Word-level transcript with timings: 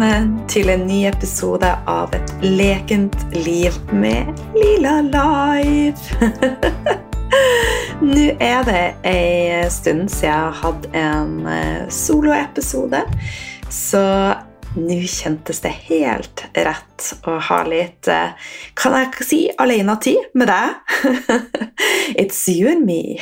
velkommen 0.00 0.46
til 0.48 0.70
en 0.72 0.86
ny 0.88 1.02
episode 1.04 1.68
av 1.86 2.14
Et 2.16 2.30
lekent 2.40 3.16
liv 3.34 3.74
med 3.92 4.30
Lila 4.56 5.02
Life. 5.04 6.16
Nå 8.00 8.30
er 8.40 8.62
det 8.64 8.84
ei 9.04 9.68
stund 9.68 10.08
siden 10.08 10.24
jeg 10.24 10.32
har 10.32 10.56
hatt 10.62 10.86
en 10.96 11.34
eh, 11.44 11.84
soloepisode, 11.92 13.02
så 13.68 14.02
nå 14.78 14.98
kjentes 15.04 15.60
det 15.66 15.74
helt 15.90 16.46
rett 16.56 17.10
å 17.28 17.36
ha 17.50 17.60
litt 17.68 18.08
eh, 18.08 18.32
Kan 18.78 18.96
jeg 18.96 19.26
si 19.26 19.40
alenetid 19.52 20.32
med 20.32 20.48
deg? 20.48 21.42
It's 22.22 22.46
you 22.48 22.72
and 22.72 22.88
me. 22.88 23.20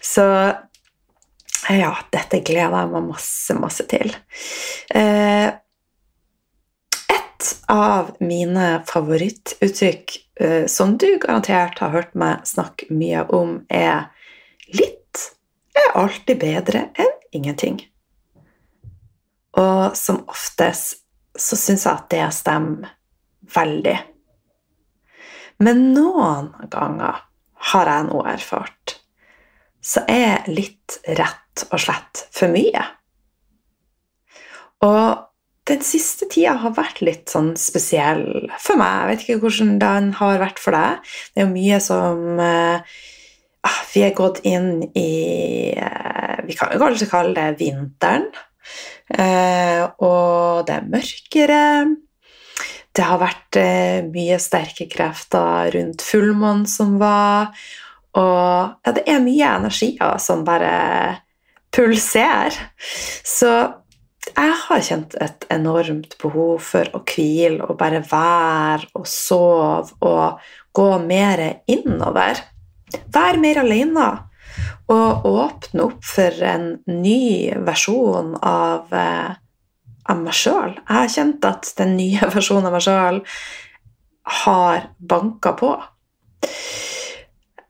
Så 0.00 0.24
ja, 1.68 1.92
dette 2.14 2.40
gleder 2.40 2.80
jeg 2.80 2.94
meg 2.94 3.10
masse, 3.12 3.58
masse 3.60 3.84
til. 3.92 4.16
Eh, 4.88 5.52
av 7.72 8.10
mine 8.20 8.82
favorittuttrykk, 8.88 10.16
eh, 10.40 10.66
som 10.66 10.96
du 11.00 11.18
garantert 11.18 11.80
har 11.80 11.94
hørt 11.94 12.14
meg 12.14 12.44
snakke 12.48 12.90
mye 12.92 13.24
om, 13.32 13.64
er 13.70 14.10
'litt 14.68 15.32
er 15.74 15.96
alltid 15.96 16.38
bedre 16.38 16.90
enn 16.94 17.14
ingenting'. 17.32 17.80
Og 19.56 19.96
som 19.96 20.24
oftest 20.28 20.98
så 21.36 21.56
syns 21.56 21.84
jeg 21.84 21.92
at 21.92 22.10
det 22.10 22.32
stemmer 22.32 22.88
veldig. 23.54 23.98
Men 25.58 25.94
noen 25.94 26.52
ganger 26.68 27.24
har 27.54 27.86
jeg 27.86 28.04
nå 28.04 28.24
erfart 28.26 29.02
så 29.82 30.04
er 30.08 30.46
litt 30.46 31.00
rett 31.18 31.64
og 31.68 31.80
slett 31.82 32.26
for 32.30 32.52
mye. 32.52 32.84
Og 34.86 35.31
den 35.72 35.84
siste 35.86 36.28
tida 36.30 36.56
har 36.60 36.74
vært 36.76 37.00
litt 37.04 37.32
sånn 37.32 37.54
spesiell 37.60 38.50
for 38.60 38.78
meg. 38.80 38.92
Jeg 38.92 39.08
vet 39.08 39.24
ikke 39.24 39.40
hvordan 39.46 39.72
den 39.80 40.12
har 40.18 40.42
vært 40.42 40.60
for 40.62 40.76
deg. 40.76 41.10
Det 41.32 41.42
er 41.42 41.46
jo 41.46 41.54
mye 41.54 41.80
som 41.82 42.40
uh, 42.40 43.00
Vi 43.94 44.04
er 44.04 44.16
gått 44.16 44.42
inn 44.48 44.84
i 44.98 45.72
uh, 45.76 46.38
Vi 46.46 46.56
kan 46.58 46.74
jo 46.74 46.80
kanskje 46.82 47.10
kalle 47.10 47.34
det 47.38 47.62
vinteren. 47.62 48.28
Uh, 49.12 49.88
og 50.04 50.68
det 50.68 50.78
er 50.78 50.90
mørkere. 50.92 51.64
Det 52.92 53.04
har 53.08 53.22
vært 53.22 53.56
mye 54.12 54.36
sterke 54.42 54.84
krefter 54.92 55.70
rundt 55.72 56.02
fullmånen 56.04 56.66
som 56.68 56.98
var. 57.00 57.54
Og 58.20 58.74
ja, 58.84 58.92
det 58.92 59.06
er 59.08 59.24
mye 59.24 59.54
energier 59.62 60.18
som 60.20 60.42
bare 60.44 60.74
pulserer. 61.72 62.58
Så 63.24 63.48
jeg 64.32 64.56
har 64.64 64.82
kjent 64.84 65.14
et 65.22 65.46
enormt 65.52 66.16
behov 66.22 66.62
for 66.64 66.88
å 66.96 67.02
hvile 67.06 67.66
og 67.66 67.78
bare 67.80 68.02
være 68.06 68.90
og 68.98 69.06
sove 69.08 69.96
og 70.00 70.42
gå 70.76 70.90
mer 71.04 71.42
innover. 71.70 72.40
Være 73.12 73.40
mer 73.40 73.62
alene 73.62 74.08
og 74.92 75.26
åpne 75.28 75.86
opp 75.86 76.04
for 76.04 76.44
en 76.44 76.66
ny 76.88 77.52
versjon 77.64 78.34
av, 78.42 78.92
eh, 78.92 79.32
av 80.08 80.20
meg 80.20 80.36
sjøl. 80.36 80.74
Jeg 80.76 80.96
har 80.96 81.12
kjent 81.16 81.48
at 81.48 81.72
den 81.78 81.96
nye 81.96 82.28
versjonen 82.36 82.68
av 82.68 82.76
meg 82.76 82.84
sjøl 82.84 83.22
har 84.42 84.88
banka 84.98 85.54
på. 85.58 85.72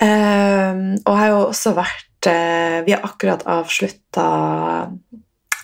Um, 0.03 0.97
og 1.07 1.13
har 1.15 1.29
jo 1.31 1.37
også 1.45 1.77
vært 1.77 2.27
uh, 2.27 2.81
Vi 2.83 2.91
har 2.91 3.05
akkurat 3.07 3.45
avslutta 3.47 4.25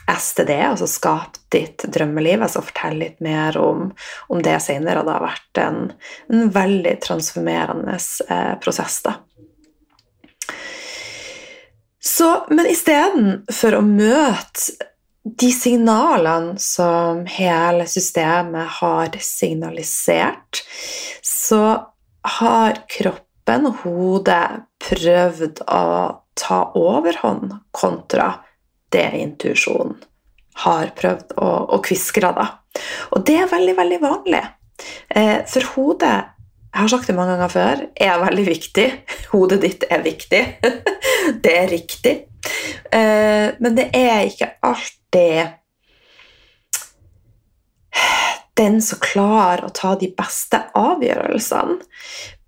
STD, 0.09 0.55
altså 0.71 0.89
Skap 0.91 1.39
ditt 1.53 1.85
drømmeliv. 1.85 2.43
Jeg 2.43 2.55
skal 2.55 2.67
fortelle 2.71 3.03
litt 3.05 3.23
mer 3.25 3.59
om, 3.61 3.89
om 4.33 4.43
det 4.45 4.57
senere. 4.65 5.05
Det 5.05 5.15
har 5.15 5.25
vært 5.25 5.63
en, 5.63 5.81
en 6.33 6.53
veldig 6.55 6.95
transformerende 7.05 7.97
eh, 7.97 8.55
prosess, 8.63 9.01
da. 9.07 9.19
Så, 12.09 12.29
men 12.49 12.71
istedenfor 12.71 13.79
å 13.79 13.85
møte 13.85 14.89
de 15.39 15.51
signalene 15.53 16.57
som 16.63 17.27
hele 17.29 17.85
systemet 17.91 18.79
har 18.79 19.19
signalisert, 19.21 20.63
så 21.21 21.65
har 22.39 22.85
kroppen 22.89 23.27
kroppen 23.49 23.67
og 23.67 23.79
hodet 23.85 24.65
prøvd 24.85 25.63
å 25.65 26.21
ta 26.37 26.59
overhånd 26.77 27.55
kontra 27.73 28.45
det 28.95 29.09
intuisjonen 29.19 29.99
har 30.65 30.91
prøvd 30.99 31.37
å, 31.39 31.51
å 31.75 31.79
kviskre. 31.85 32.33
Da. 32.35 32.49
Og 33.15 33.23
det 33.27 33.37
er 33.43 33.51
veldig, 33.51 33.77
veldig 33.79 34.01
vanlig. 34.03 34.43
Eh, 35.15 35.39
for 35.51 35.75
hodet 35.75 36.17
jeg 36.69 36.85
har 36.85 36.91
sagt 36.93 37.09
det 37.09 37.17
mange 37.17 37.33
ganger 37.35 37.51
før, 37.51 37.85
er 37.97 38.21
veldig 38.21 38.45
viktig. 38.47 38.89
Hodet 39.33 39.57
ditt 39.65 39.87
er 39.89 40.03
viktig. 40.05 40.43
det 41.45 41.55
er 41.55 41.71
riktig. 41.73 42.13
Eh, 42.93 43.49
men 43.59 43.79
det 43.79 43.89
er 43.97 44.29
ikke 44.29 44.53
alltid 44.69 45.57
den 48.59 48.81
som 48.83 49.01
klarer 49.03 49.65
å 49.67 49.75
ta 49.75 49.95
de 49.99 50.11
beste 50.15 50.61
avgjørelsene. 50.77 51.79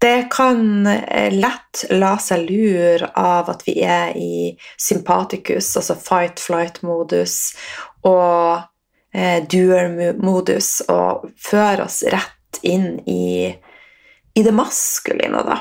Det 0.00 0.30
kan 0.32 0.86
eh, 0.86 1.32
lett 1.32 1.84
la 1.90 2.14
seg 2.18 2.46
lure 2.48 3.10
av 3.20 3.50
at 3.52 3.66
vi 3.66 3.74
er 3.84 4.14
i 4.16 4.54
sympaticus, 4.80 5.74
altså 5.76 5.96
fight-flight-modus, 6.00 7.34
og 8.08 8.62
eh, 9.12 9.42
doer-modus, 9.44 10.70
og 10.88 11.28
føre 11.36 11.84
oss 11.84 12.00
rett 12.08 12.62
inn 12.64 12.94
i, 13.04 13.52
i 14.32 14.46
det 14.46 14.56
maskuline, 14.56 15.44
da. 15.44 15.60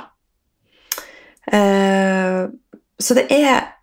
Eh, 1.52 2.42
så 3.00 3.20
det 3.20 3.28
er 3.36 3.74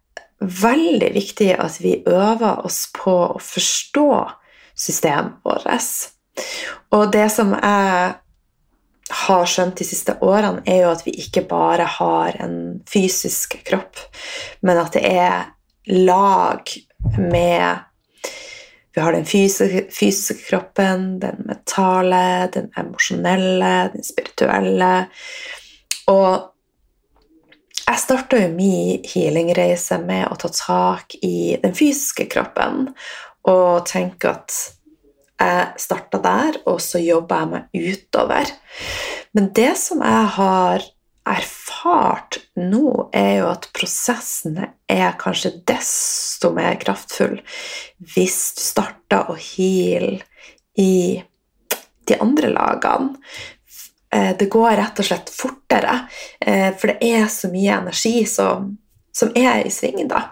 veldig 0.40 1.14
viktig 1.14 1.52
at 1.60 1.80
vi 1.84 1.98
øver 2.08 2.64
oss 2.64 2.86
på 2.96 3.12
å 3.36 3.40
forstå 3.44 4.10
systemet 4.76 5.36
vårt. 5.44 5.90
Og 6.96 7.10
det 7.12 7.28
som 7.32 7.52
jeg 7.56 8.14
har 9.10 9.46
skjønt 9.46 9.78
de 9.78 9.86
siste 9.86 10.16
årene, 10.24 10.64
er 10.66 10.82
jo 10.82 10.92
at 10.92 11.04
vi 11.06 11.14
ikke 11.22 11.44
bare 11.46 11.86
har 11.98 12.38
en 12.42 12.80
fysisk 12.90 13.58
kropp, 13.66 14.00
men 14.66 14.80
at 14.82 14.96
det 14.96 15.04
er 15.06 15.52
lag 15.86 16.72
med 17.18 17.84
Vi 18.96 19.02
har 19.04 19.12
den 19.12 19.26
fysiske, 19.28 19.90
fysiske 19.92 20.48
kroppen, 20.48 21.18
den 21.20 21.42
mentale, 21.44 22.48
den 22.54 22.70
emosjonelle, 22.80 23.90
den 23.92 24.04
spirituelle. 24.04 25.10
Og 26.08 26.46
jeg 27.82 28.00
starta 28.00 28.40
jo 28.40 28.54
min 28.54 29.04
healingreise 29.04 29.98
med 30.00 30.24
å 30.30 30.38
ta 30.40 30.48
tak 30.48 31.18
i 31.20 31.58
den 31.60 31.76
fysiske 31.76 32.24
kroppen 32.32 32.88
og 33.52 33.84
tenke 33.86 34.32
at 34.32 34.56
jeg 35.36 35.80
starta 35.80 36.20
der, 36.24 36.60
og 36.68 36.80
så 36.80 37.00
jobba 37.02 37.42
jeg 37.42 37.52
meg 37.52 37.88
utover. 37.92 38.52
Men 39.36 39.50
det 39.56 39.72
som 39.80 40.04
jeg 40.04 40.30
har 40.36 40.86
erfart 41.26 42.38
nå, 42.54 43.08
er 43.16 43.40
jo 43.40 43.50
at 43.50 43.68
prosessene 43.76 44.70
er 44.88 45.16
kanskje 45.18 45.56
desto 45.66 46.52
mer 46.54 46.78
kraftfull 46.80 47.40
hvis 48.14 48.38
du 48.56 48.62
starter 48.62 49.32
å 49.32 49.36
heale 49.40 50.22
i 50.78 51.18
de 52.06 52.18
andre 52.22 52.52
lagene. 52.54 53.16
Eh, 54.14 54.36
det 54.38 54.46
går 54.52 54.76
rett 54.78 55.02
og 55.02 55.08
slett 55.08 55.32
fortere, 55.34 55.98
eh, 56.40 56.70
for 56.78 56.92
det 56.92 57.10
er 57.10 57.26
så 57.32 57.50
mye 57.50 57.80
energi 57.80 58.20
som, 58.30 58.70
som 59.12 59.34
er 59.34 59.66
i 59.66 59.72
sving 59.74 60.06
da. 60.08 60.22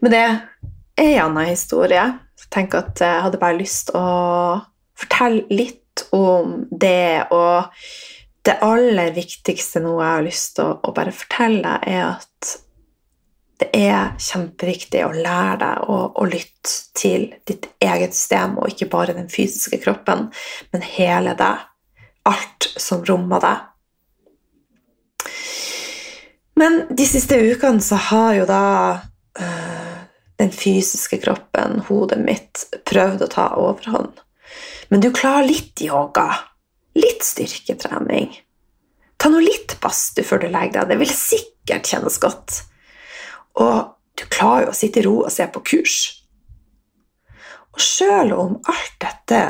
Men 0.00 0.14
det 0.14 0.22
er 0.24 0.38
en 0.96 1.26
annen 1.26 1.50
historie 1.50 2.06
tenker 2.50 2.84
at 2.84 3.02
jeg 3.02 3.24
hadde 3.26 3.40
bare 3.40 3.58
lyst 3.58 3.92
å 3.96 4.06
fortelle 4.98 5.46
litt 5.50 6.04
om 6.16 6.64
det. 6.70 7.28
Og 7.34 7.70
det 8.46 8.58
aller 8.64 9.12
viktigste 9.16 9.82
nå 9.84 9.96
jeg 9.98 10.16
har 10.16 10.26
lyst 10.26 10.56
til 10.58 10.74
å, 10.74 10.92
bare 10.96 11.14
fortelle, 11.14 11.78
er 11.86 12.04
at 12.16 12.56
det 13.60 13.68
er 13.76 14.14
kjempeviktig 14.16 15.02
å 15.04 15.12
lære 15.12 15.56
deg 15.60 15.88
å, 15.92 15.96
å, 16.16 16.24
lytte 16.24 16.70
til 16.96 17.26
ditt 17.48 17.68
eget 17.84 18.16
system, 18.16 18.56
og 18.56 18.72
ikke 18.72 18.88
bare 18.92 19.16
den 19.16 19.28
fysiske 19.32 19.82
kroppen, 19.82 20.30
men 20.72 20.86
hele 20.96 21.36
deg. 21.36 21.66
Alt 22.28 22.66
som 22.80 23.04
rommer 23.08 23.40
deg. 23.42 23.66
Men 26.60 26.82
de 26.92 27.06
siste 27.08 27.38
ukene 27.40 27.80
så 27.84 27.96
har 28.10 28.34
jo 28.36 28.48
da 28.48 28.64
øh, 29.40 29.89
den 30.40 30.52
fysiske 30.54 31.20
kroppen, 31.20 31.82
hodet 31.88 32.18
mitt, 32.24 32.64
prøvde 32.88 33.26
å 33.26 33.32
ta 33.32 33.46
overhånd. 33.60 34.22
Men 34.90 35.02
du 35.04 35.10
klarer 35.14 35.46
litt 35.46 35.80
yoga, 35.84 36.26
litt 36.98 37.22
styrketrening. 37.26 38.32
Ta 39.20 39.28
nå 39.30 39.42
litt 39.44 39.76
badstue 39.82 40.24
før 40.26 40.42
du 40.42 40.48
legger 40.48 40.80
deg. 40.80 40.94
Det 40.94 41.00
vil 41.02 41.12
sikkert 41.14 41.92
kjennes 41.92 42.16
godt. 42.22 42.62
Og 43.60 43.92
du 44.18 44.24
klarer 44.32 44.66
jo 44.66 44.72
å 44.72 44.78
sitte 44.80 45.02
i 45.02 45.06
ro 45.06 45.18
og 45.22 45.32
se 45.32 45.46
på 45.52 45.62
kurs. 45.72 45.98
Og 47.70 47.84
sjøl 47.84 48.32
om 48.34 48.56
alt 48.64 48.96
dette 49.02 49.42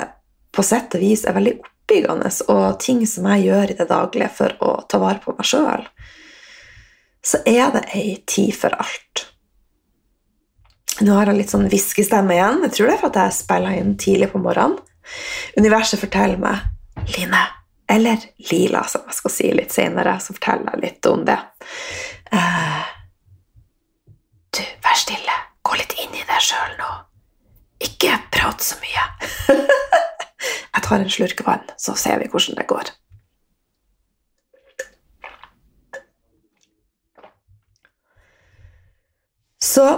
på 0.51 0.65
sett 0.67 0.99
og 0.99 1.05
vis 1.05 1.25
er 1.25 1.39
veldig 1.39 1.57
oppbyggende 1.63 2.31
og 2.53 2.65
ting 2.83 3.05
som 3.09 3.31
jeg 3.31 3.47
gjør 3.47 3.73
i 3.73 3.79
det 3.79 3.89
daglige 3.89 4.33
for 4.35 4.57
å 4.67 4.75
ta 4.91 5.01
vare 5.01 5.23
på 5.23 5.35
meg 5.39 5.47
sjøl, 5.47 5.87
så 7.23 7.41
er 7.49 7.71
det 7.77 7.87
ei 7.95 8.17
tid 8.27 8.53
for 8.57 8.75
alt. 8.75 9.30
Nå 11.01 11.15
har 11.17 11.31
jeg 11.31 11.39
litt 11.39 11.53
sånn 11.53 11.69
hviskestemme 11.73 12.35
igjen. 12.37 12.61
Jeg 12.67 12.75
tror 12.77 12.91
det 12.91 12.95
er 12.95 13.01
for 13.01 13.09
at 13.09 13.19
jeg 13.23 13.37
spiller 13.39 13.77
inn 13.79 13.95
tidlig 14.01 14.29
på 14.35 14.41
morgenen. 14.43 14.77
Universet 15.57 16.03
forteller 16.03 16.41
meg 16.41 16.67
Line, 17.17 17.41
eller 17.89 18.27
Lila, 18.51 18.83
som 18.87 19.07
jeg 19.09 19.17
skal 19.17 19.33
si 19.33 19.49
litt 19.57 19.73
senere, 19.73 20.19
så 20.21 20.37
forteller 20.37 20.77
jeg 20.77 20.83
litt 20.85 21.09
om 21.09 21.25
det. 21.25 21.39
Uh, 22.31 22.85
du, 24.53 24.61
vær 24.85 25.01
stille. 25.01 25.39
Gå 25.65 25.81
litt 25.81 25.97
inn 26.05 26.13
i 26.15 26.27
deg 26.29 26.45
sjøl 26.45 26.77
nå. 26.77 26.91
Ikke 27.89 28.21
prat 28.35 28.61
så 28.61 28.77
mye. 28.85 29.07
jeg 29.57 30.85
tar 30.85 31.01
en 31.01 31.13
slurk 31.17 31.41
vann, 31.49 31.65
så 31.81 31.97
ser 31.97 32.21
vi 32.21 32.29
hvordan 32.29 32.61
det 32.61 32.69
går. 32.69 32.93
Så 39.65 39.89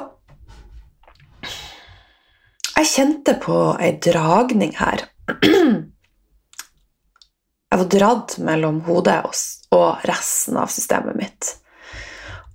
jeg 2.77 2.89
kjente 2.89 3.35
på 3.43 3.57
ei 3.81 3.97
dragning 4.03 4.77
her. 4.79 5.09
Jeg 7.73 7.81
var 7.81 7.89
dratt 7.89 8.35
mellom 8.45 8.83
hodet 8.85 9.15
og 9.73 10.03
resten 10.05 10.59
av 10.61 10.69
systemet 10.69 11.17
mitt. 11.17 11.53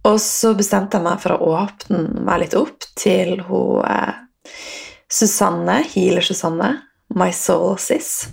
Og 0.06 0.20
så 0.22 0.52
bestemte 0.54 1.00
jeg 1.00 1.06
meg 1.08 1.24
for 1.24 1.34
å 1.34 1.48
åpne 1.58 2.22
meg 2.22 2.44
litt 2.44 2.54
opp 2.54 2.86
til 2.94 3.42
hun 3.48 3.82
eh, 3.82 4.20
Susanne, 5.10 5.80
healer 5.90 6.22
Susanne, 6.22 6.70
My 7.18 7.32
Soul 7.34 7.80
Sis. 7.82 8.28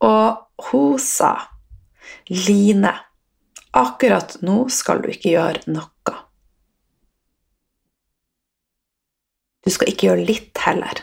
Og 0.00 0.70
hun 0.70 0.96
sa 1.02 1.34
Line, 2.32 2.94
akkurat 3.76 4.38
nå 4.40 4.62
skal 4.72 5.04
du 5.04 5.10
ikke 5.12 5.34
gjøre 5.34 5.66
noe. 5.74 5.90
Du 9.64 9.72
skal 9.72 9.90
ikke 9.90 10.10
gjøre 10.10 10.28
litt 10.28 10.60
heller. 10.66 11.00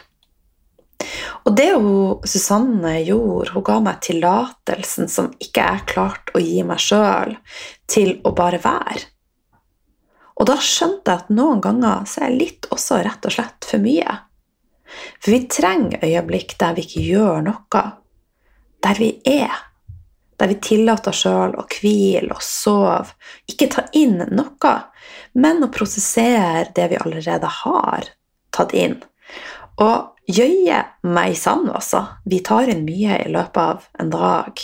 Og 1.48 1.56
det 1.58 1.72
hun, 1.74 2.20
Susanne 2.30 3.00
gjorde, 3.02 3.56
hun 3.56 3.66
ga 3.66 3.78
meg 3.82 4.02
tillatelsen 4.06 5.10
som 5.10 5.32
ikke 5.42 5.64
jeg 5.66 5.88
klarte 5.90 6.36
å 6.38 6.44
gi 6.44 6.62
meg 6.68 6.82
sjøl, 6.82 7.34
til 7.90 8.20
å 8.28 8.34
bare 8.38 8.62
være. 8.62 9.08
Og 10.38 10.48
da 10.50 10.58
skjønte 10.62 11.12
jeg 11.12 11.24
at 11.24 11.34
noen 11.34 11.62
ganger 11.62 12.06
så 12.10 12.26
er 12.26 12.38
litt 12.38 12.70
også 12.74 13.02
rett 13.06 13.26
og 13.28 13.34
slett 13.34 13.68
for 13.68 13.82
mye. 13.82 14.14
For 15.22 15.34
vi 15.34 15.42
trenger 15.50 16.06
øyeblikk 16.06 16.56
der 16.62 16.78
vi 16.78 16.86
ikke 16.86 17.04
gjør 17.06 17.44
noe, 17.50 17.84
der 18.82 19.02
vi 19.02 19.12
er. 19.30 19.60
Der 20.42 20.50
vi 20.50 20.58
tillater 20.64 21.14
oss 21.14 21.22
sjøl 21.22 21.54
å 21.58 21.68
hvile 21.70 22.34
og 22.34 22.42
sove, 22.46 23.14
ikke 23.50 23.70
ta 23.76 23.86
inn 23.98 24.24
noe, 24.34 24.74
men 25.38 25.62
å 25.62 25.70
prosessere 25.74 26.72
det 26.76 26.90
vi 26.94 27.02
allerede 27.02 27.50
har 27.62 28.10
tatt 28.56 28.76
inn. 28.78 29.00
Og 29.82 30.12
jøye 30.30 30.84
meg 31.08 31.36
sann, 31.40 31.68
altså. 31.72 32.06
Vi 32.26 32.42
tar 32.46 32.70
inn 32.72 32.86
mye 32.88 33.22
i 33.24 33.32
løpet 33.32 33.62
av 33.64 33.90
en 34.00 34.12
dag 34.14 34.62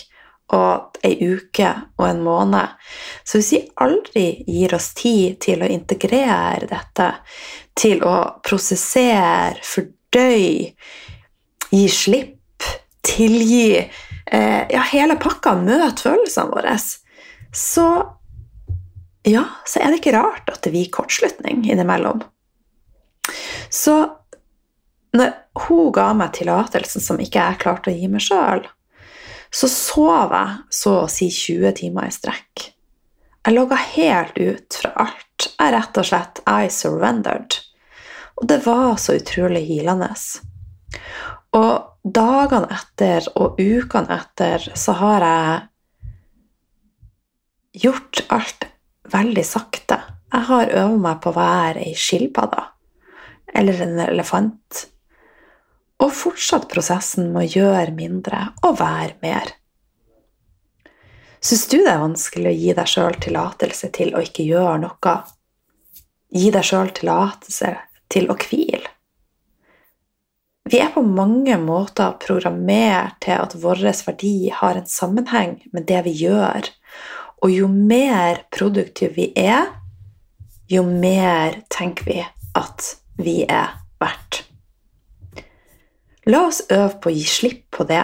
og 0.55 0.99
ei 1.03 1.15
uke 1.27 1.69
og 1.97 2.05
en 2.07 2.21
måned. 2.23 2.75
Så 3.27 3.39
hvis 3.39 3.51
vi 3.53 3.61
aldri 3.83 4.27
gir 4.47 4.75
oss 4.77 4.93
tid 4.97 5.41
til 5.43 5.63
å 5.63 5.71
integrere 5.71 6.69
dette, 6.69 7.09
til 7.77 8.03
å 8.07 8.15
prosessere, 8.45 9.59
fordøye, 9.63 10.71
gi 11.67 11.87
slipp, 11.91 12.33
tilgi 13.07 13.75
eh, 13.77 14.63
Ja, 14.71 14.81
hele 14.91 15.17
pakka, 15.19 15.53
møte 15.59 16.07
følelsene 16.07 16.51
våre, 16.51 16.77
så 17.55 17.87
ja, 19.27 19.43
så 19.67 19.81
er 19.81 19.91
det 19.91 19.99
ikke 20.01 20.15
rart 20.15 20.49
at 20.51 20.63
det 20.63 20.71
blir 20.71 20.91
kortslutning 20.91 21.65
innimellom. 21.67 22.23
Så 23.69 23.95
når 25.17 25.33
hun 25.67 25.91
ga 25.95 26.11
meg 26.17 26.33
tillatelsen 26.37 27.03
som 27.03 27.19
ikke 27.21 27.41
jeg 27.41 27.61
klarte 27.61 27.91
å 27.91 27.95
gi 27.95 28.09
meg 28.11 28.23
sjøl, 28.23 28.65
så 29.53 29.69
sov 29.71 30.33
jeg 30.35 30.57
så 30.75 30.97
å 31.03 31.11
si 31.11 31.29
20 31.31 31.77
timer 31.79 32.09
i 32.09 32.13
strekk. 32.13 32.67
Jeg 33.47 33.55
logga 33.55 33.77
helt 33.79 34.35
ut 34.35 34.75
fra 34.81 34.91
alt. 35.05 35.47
Jeg 35.55 35.71
rett 35.71 35.97
og 36.01 36.07
slett 36.09 36.41
I 36.43 36.67
surrendered. 36.73 37.55
Og 38.37 38.49
det 38.51 38.59
var 38.65 38.97
så 38.99 39.15
utrolig 39.17 39.63
hilende. 39.69 40.09
Og 41.55 41.73
dagene 42.03 42.67
etter 42.75 43.29
og 43.39 43.55
ukene 43.55 44.19
etter 44.19 44.67
så 44.75 44.97
har 44.99 45.25
jeg 45.25 45.61
gjort 47.87 48.25
alt 48.35 48.67
veldig 49.15 49.45
sakte. 49.47 50.01
Jeg 50.33 50.43
har 50.51 50.73
øvd 50.83 50.99
meg 51.07 51.21
på 51.23 51.31
å 51.31 51.37
være 51.39 51.87
ei 51.87 51.95
skilpadde 51.95 52.65
eller 53.53 53.81
en 53.85 53.99
elefant. 54.07 54.87
Og 56.03 56.13
fortsatt 56.13 56.67
prosessen 56.71 57.31
med 57.33 57.47
å 57.47 57.61
gjøre 57.61 57.95
mindre 57.95 58.43
og 58.67 58.77
være 58.81 59.15
mer. 59.23 59.55
Syns 61.41 61.67
du 61.69 61.77
det 61.79 61.93
er 61.93 62.01
vanskelig 62.01 62.49
å 62.49 62.57
gi 62.57 62.75
deg 62.77 62.91
sjøl 62.91 63.17
tillatelse 63.23 63.89
til 63.95 64.13
å 64.17 64.21
ikke 64.25 64.45
gjøre 64.45 64.77
noe? 64.83 65.15
Gi 66.33 66.51
deg 66.53 66.65
sjøl 66.65 66.91
tillatelse 66.97 67.73
til 68.11 68.29
å 68.31 68.37
hvile? 68.41 68.93
Vi 70.67 70.81
er 70.83 70.89
på 70.91 70.99
mange 71.05 71.55
måter 71.61 72.17
programmert 72.19 73.21
til 73.23 73.39
at 73.39 73.53
vår 73.55 73.85
verdi 74.09 74.49
har 74.51 74.75
en 74.75 74.89
sammenheng 74.89 75.61
med 75.71 75.85
det 75.87 76.01
vi 76.09 76.15
gjør. 76.25 76.67
Og 77.45 77.53
jo 77.53 77.69
mer 77.71 78.41
produktive 78.51 79.13
vi 79.15 79.29
er, 79.39 79.69
jo 80.67 80.83
mer 80.83 81.61
tenker 81.71 82.09
vi 82.09 82.19
at 82.57 82.89
vi 83.17 83.41
er 83.49 83.75
verdt. 84.01 84.43
La 86.27 86.43
oss 86.49 86.63
øve 86.69 86.97
på 87.01 87.11
å 87.11 87.15
gi 87.15 87.27
slipp 87.27 87.67
på 87.77 87.85
det. 87.87 88.03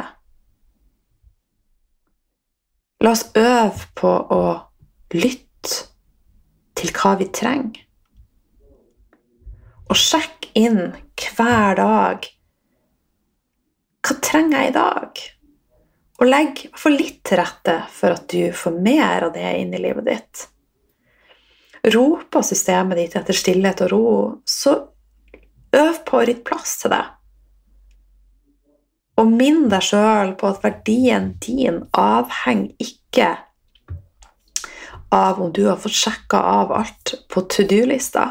La 3.03 3.11
oss 3.11 3.25
øve 3.35 3.89
på 3.99 4.11
å 4.31 4.43
lytte 5.13 5.89
til 6.79 6.93
hva 6.95 7.17
vi 7.19 7.27
trenger. 7.35 7.81
Og 9.91 9.99
sjekk 9.99 10.47
inn 10.57 10.95
hver 11.19 11.75
dag. 11.77 12.29
Hva 14.03 14.15
trenger 14.23 14.63
jeg 14.63 14.71
i 14.71 14.77
dag? 14.77 15.21
Og 16.23 16.29
legg 16.29 16.63
for 16.79 16.95
litt 16.95 17.19
til 17.27 17.41
rette 17.41 17.75
for 17.91 18.15
at 18.15 18.25
du 18.31 18.55
får 18.55 18.79
mer 18.79 19.27
av 19.27 19.35
det 19.35 19.51
inn 19.59 19.75
i 19.75 19.83
livet 19.83 20.07
ditt. 20.07 20.47
Roper 21.91 22.45
systemet 22.47 23.01
ditt 23.01 23.15
etter 23.19 23.35
stillhet 23.35 23.83
og 23.83 23.91
ro, 23.91 24.07
så 24.47 24.77
Øv 25.73 26.03
på 26.05 26.19
å 26.19 26.25
rydde 26.27 26.45
plass 26.45 26.77
til 26.81 26.93
det. 26.93 27.03
Og 29.21 29.29
minn 29.29 29.67
deg 29.69 29.85
sjøl 29.85 30.33
på 30.37 30.49
at 30.49 30.63
verdien 30.65 31.33
din 31.41 31.83
avhenger 31.97 32.73
ikke 32.81 33.31
av 35.13 35.41
om 35.41 35.51
du 35.53 35.67
har 35.67 35.77
fått 35.77 35.97
sjekka 35.97 36.39
av 36.39 36.71
alt 36.73 37.13
på 37.29 37.43
to 37.49 37.65
do-lista. 37.69 38.25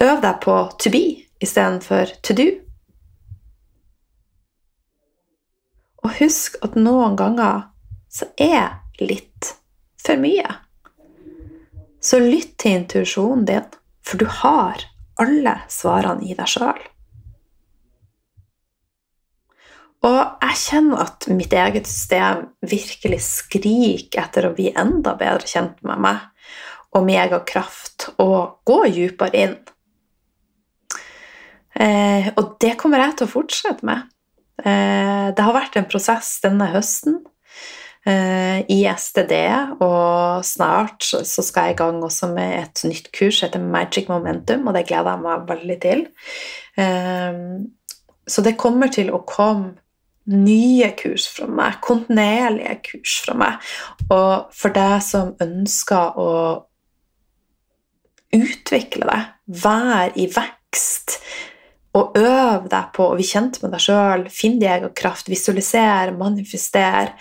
Øv 0.00 0.22
deg 0.24 0.40
på 0.44 0.56
to 0.80 0.92
be 0.92 1.04
istedenfor 1.44 2.14
to 2.24 2.36
do. 2.36 2.48
Og 6.04 6.16
husk 6.20 6.56
at 6.64 6.76
noen 6.76 7.16
ganger 7.20 7.68
så 8.12 8.28
er 8.40 8.80
litt 9.00 9.54
for 10.00 10.20
mye. 10.20 10.56
Så 12.04 12.20
lytt 12.20 12.56
til 12.60 12.80
intuisjonen 12.80 13.46
din. 13.48 13.68
For 14.04 14.20
du 14.20 14.26
har 14.28 14.84
alle 15.20 15.54
svarene 15.72 16.26
i 16.26 16.36
deg 16.36 16.50
sjøl. 16.50 16.82
Og 20.04 20.18
jeg 20.44 20.60
kjenner 20.60 21.06
at 21.06 21.26
mitt 21.32 21.54
eget 21.56 21.88
system 21.88 22.48
virkelig 22.68 23.22
skriker 23.24 24.26
etter 24.26 24.50
å 24.50 24.54
bli 24.56 24.68
enda 24.76 25.14
bedre 25.16 25.48
kjent 25.48 25.78
med 25.86 26.02
meg 26.04 26.18
og 26.94 27.06
min 27.06 27.18
egen 27.22 27.46
kraft 27.48 28.10
og 28.22 28.60
gå 28.68 28.82
dypere 28.92 29.46
inn. 29.46 29.54
Eh, 31.74 32.28
og 32.36 32.58
det 32.62 32.76
kommer 32.78 33.02
jeg 33.02 33.16
til 33.18 33.26
å 33.26 33.32
fortsette 33.32 33.86
med. 33.86 34.04
Eh, 34.60 35.32
det 35.34 35.46
har 35.46 35.56
vært 35.56 35.80
en 35.80 35.88
prosess 35.90 36.36
denne 36.44 36.68
høsten 36.70 37.22
i 38.04 38.82
STD, 38.84 39.32
og 39.80 40.44
snart 40.44 41.06
så 41.06 41.40
skal 41.40 41.70
jeg 41.70 41.76
i 41.76 41.78
gang 41.78 42.02
også 42.04 42.28
med 42.34 42.58
et 42.58 42.82
nytt 42.84 43.06
kurs 43.16 43.38
som 43.38 43.48
heter 43.48 43.62
Magic 43.64 44.10
Momentum, 44.12 44.66
og 44.68 44.76
det 44.76 44.82
gleder 44.90 45.14
jeg 45.14 45.22
meg 45.24 45.46
veldig 45.48 45.78
til. 45.80 46.02
Eh, 46.76 47.38
så 48.28 48.44
det 48.44 48.58
kommer 48.60 48.92
til 48.92 49.08
å 49.12 49.22
komme 49.24 49.78
nye 50.32 50.90
kurs 50.96 51.26
fra 51.28 51.48
meg, 51.50 51.80
kontinuerlige 51.84 52.78
kurs 52.88 53.18
fra 53.24 53.36
meg. 53.36 53.72
Og 54.08 54.54
for 54.56 54.74
deg 54.74 54.96
som 55.04 55.34
ønsker 55.44 56.20
å 56.20 56.30
utvikle 58.34 59.08
deg, 59.10 59.34
være 59.64 60.14
i 60.20 60.28
vekst, 60.32 61.18
og 61.94 62.16
øv 62.18 62.64
deg 62.72 62.88
på 62.96 63.04
å 63.06 63.14
bli 63.14 63.26
kjent 63.28 63.60
med 63.62 63.74
deg 63.74 63.84
sjøl, 63.84 64.24
finn 64.32 64.56
din 64.58 64.72
egen 64.72 64.94
kraft, 64.96 65.28
visualisere, 65.30 66.16
manifestere. 66.18 67.14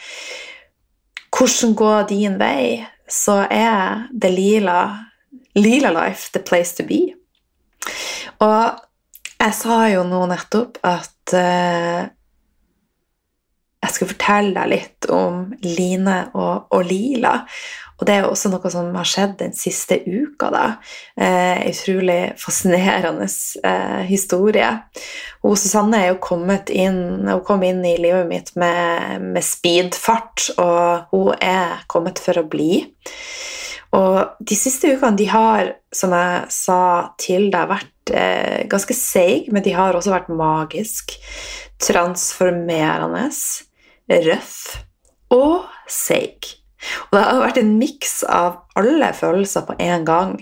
Hvordan 1.33 1.73
går 1.75 2.07
din 2.09 2.37
vei, 2.39 2.83
så 3.09 3.43
er 3.49 4.07
det 4.11 4.31
lila, 4.31 4.79
lila 5.55 5.91
life 5.91 6.29
the 6.33 6.41
place 6.43 6.75
to 6.77 6.85
be. 6.87 7.15
Og 8.39 8.79
jeg 9.39 9.55
sa 9.57 9.77
jo 9.91 10.03
nå 10.07 10.21
nettopp 10.29 10.77
at 10.87 11.33
uh, 11.35 12.05
jeg 13.83 13.95
skal 13.97 14.09
fortelle 14.13 14.53
deg 14.55 14.71
litt 14.71 15.07
om 15.11 15.47
Line 15.65 16.19
og, 16.33 16.69
og, 16.71 16.85
Lila. 16.87 17.33
Og 17.99 18.07
det 18.07 18.15
er 18.15 18.25
også 18.27 18.49
noe 18.51 18.71
som 18.71 18.89
har 18.97 19.07
skjedd 19.07 19.35
den 19.41 19.53
siste 19.55 19.99
uka. 20.07 20.49
da. 20.53 20.63
Eh, 21.15 21.67
utrolig 21.69 22.33
fascinerende 22.41 23.27
eh, 23.27 24.01
historie. 24.09 24.71
Og 25.43 25.57
Susanne 25.59 25.99
er 26.01 26.11
jo 26.13 26.21
kommet 26.23 26.71
inn, 26.73 27.27
hun 27.27 27.43
kom 27.45 27.63
inn 27.67 27.83
i 27.85 27.95
livet 28.01 28.27
mitt 28.29 28.53
med, 28.59 29.23
med 29.23 29.45
speedfart, 29.45 30.49
og 30.57 31.13
hun 31.13 31.33
er 31.43 31.83
kommet 31.91 32.23
for 32.23 32.39
å 32.39 32.47
bli. 32.47 32.83
Og 33.93 34.39
de 34.41 34.57
siste 34.57 34.95
ukene 34.95 35.19
de 35.19 35.27
har, 35.29 35.75
som 35.93 36.13
jeg 36.17 36.45
sa 36.53 36.81
til 37.21 37.51
deg, 37.53 37.69
vært 37.69 38.13
eh, 38.15 38.63
ganske 38.71 38.95
seige, 38.97 39.53
men 39.53 39.65
de 39.65 39.75
har 39.77 39.93
også 39.93 40.15
vært 40.15 40.33
magisk. 40.33 41.13
Transformerende 41.83 43.27
røff 44.27 44.58
og 45.34 45.65
seig. 45.89 46.53
Og 47.10 47.17
det 47.17 47.25
har 47.25 47.43
vært 47.43 47.60
en 47.62 47.75
miks 47.79 48.22
av 48.27 48.63
alle 48.79 49.12
følelser 49.15 49.65
på 49.67 49.75
en 49.82 50.08
gang. 50.08 50.34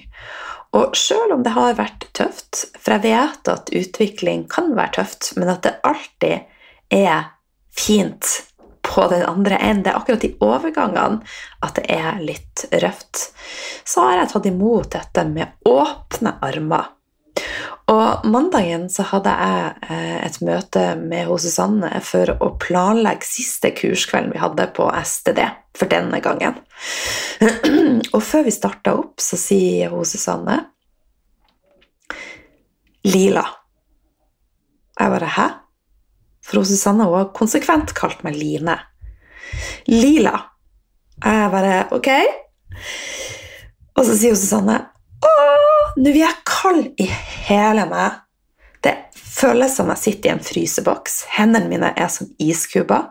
Og 0.78 0.96
sjøl 0.96 1.34
om 1.36 1.44
det 1.44 1.54
har 1.56 1.76
vært 1.78 2.08
tøft, 2.18 2.64
for 2.80 2.96
jeg 2.96 3.04
vet 3.06 3.52
at 3.52 3.74
utvikling 3.76 4.46
kan 4.52 4.72
være 4.78 5.02
tøft, 5.02 5.34
men 5.38 5.52
at 5.52 5.66
det 5.68 5.78
alltid 5.88 6.48
er 6.96 7.28
fint 7.76 8.40
på 8.82 9.04
den 9.12 9.24
andre 9.28 9.60
enden, 9.60 9.84
det 9.84 9.92
er 9.92 10.00
akkurat 10.00 10.24
i 10.26 10.34
overgangene 10.42 11.22
at 11.64 11.78
det 11.78 11.86
er 11.94 12.24
litt 12.24 12.66
røft, 12.82 13.28
så 13.88 14.08
har 14.08 14.22
jeg 14.22 14.32
tatt 14.32 14.50
imot 14.50 14.90
dette 14.96 15.26
med 15.28 15.70
åpne 15.70 16.38
armer. 16.44 16.90
Og 17.92 18.26
mandagen 18.30 18.86
så 18.92 19.04
hadde 19.10 19.32
jeg 19.36 19.72
eh, 19.90 20.18
et 20.26 20.38
møte 20.46 20.84
med 21.00 21.28
hos 21.28 21.46
Susanne 21.48 21.90
for 22.06 22.32
å 22.38 22.52
planlegge 22.62 23.28
siste 23.28 23.74
kurskvelden 23.76 24.32
vi 24.36 24.42
hadde 24.42 24.68
på 24.76 24.88
STD 25.02 25.42
for 25.78 25.92
denne 25.92 26.22
gangen. 26.24 26.60
Og 28.16 28.22
før 28.24 28.46
vi 28.48 28.54
starta 28.56 28.96
opp, 29.00 29.20
så 29.24 29.40
sier 29.40 29.92
hun 29.94 30.08
Susanne 30.08 30.60
Lila. 33.08 33.44
Jeg 35.00 35.12
bare 35.16 35.34
Hæ? 35.36 35.48
For 36.46 36.62
hos 36.62 36.72
Susanne 36.74 37.08
har 37.10 37.32
konsekvent 37.38 37.96
kalt 37.98 38.24
meg 38.26 38.38
Line. 38.38 38.78
Lila. 39.90 40.36
Jeg 41.22 41.52
bare 41.54 41.76
Ok. 41.98 42.10
Og 43.98 44.08
så 44.08 44.16
sier 44.18 44.38
Susanne 44.38 44.78
Åh, 45.22 45.71
nå 45.98 46.12
blir 46.12 46.24
jeg 46.24 46.44
kald 46.48 47.02
i 47.02 47.08
hele 47.48 47.86
meg. 47.90 48.22
Det 48.82 48.94
føles 49.16 49.76
som 49.78 49.92
jeg 49.94 50.02
sitter 50.02 50.30
i 50.30 50.34
en 50.36 50.46
fryseboks. 50.46 51.18
Hendene 51.38 51.70
mine 51.72 51.92
er 51.96 52.10
som 52.14 52.32
iskuber. 52.42 53.10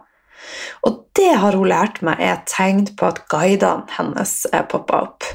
Og 0.87 1.05
det 1.17 1.35
har 1.43 1.57
hun 1.59 1.69
lært 1.71 2.01
meg 2.07 2.21
er 2.21 2.39
et 2.39 2.49
tegn 2.51 2.87
på 2.97 3.11
at 3.11 3.23
guidene 3.31 3.87
hennes 3.99 4.35
er 4.53 4.67
poppa 4.71 5.05
opp. 5.07 5.29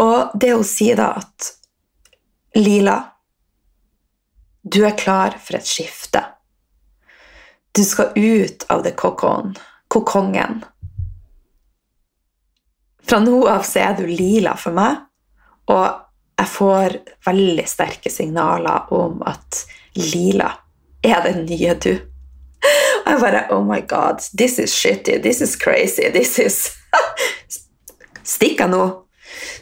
Og 0.00 0.34
det 0.40 0.54
hun 0.54 0.66
sier 0.66 0.98
da, 0.98 1.12
at 1.20 1.50
Lila, 2.58 2.96
du 4.62 4.80
er 4.86 4.96
klar 4.98 5.36
for 5.42 5.58
et 5.58 5.68
skifte. 5.68 6.22
Du 7.74 7.82
skal 7.84 8.14
ut 8.14 8.64
av 8.70 8.84
det 8.86 8.94
kokon, 8.98 9.56
kokongen 9.90 10.62
fra 13.14 13.20
nå 13.22 13.44
av 13.46 13.62
så 13.62 13.78
er 13.78 13.92
du 13.94 14.06
lila 14.10 14.56
for 14.58 14.74
meg, 14.74 15.04
og 15.70 16.00
jeg 16.34 16.50
får 16.50 16.96
veldig 17.22 17.64
sterke 17.70 18.10
signaler 18.10 18.90
om 18.94 19.20
at 19.22 19.60
lila 19.94 20.48
er 21.04 21.22
den 21.22 21.44
nye 21.46 21.76
du. 21.78 21.92
Og 23.04 23.10
jeg 23.12 23.20
bare 23.20 23.44
Oh 23.54 23.62
my 23.62 23.82
God, 23.86 24.18
this 24.34 24.58
is 24.58 24.74
shitty, 24.74 25.20
this 25.22 25.40
is 25.40 25.54
crazy, 25.54 26.08
this 26.10 26.38
is 26.42 26.72
Stikker 28.34 28.64
jeg 28.64 28.72
nå? 28.72 28.82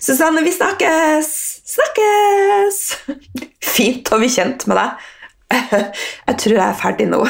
Susanne, 0.00 0.44
vi 0.46 0.52
snakkes! 0.54 1.28
Snakkes! 1.74 2.80
Fint 3.74 4.08
å 4.14 4.20
bli 4.22 4.30
kjent 4.32 4.64
med 4.70 4.80
deg. 4.80 5.04
Jeg 6.28 6.36
tror 6.40 6.54
jeg 6.56 6.64
er 6.64 6.78
ferdig 6.78 7.06
nå. 7.10 7.20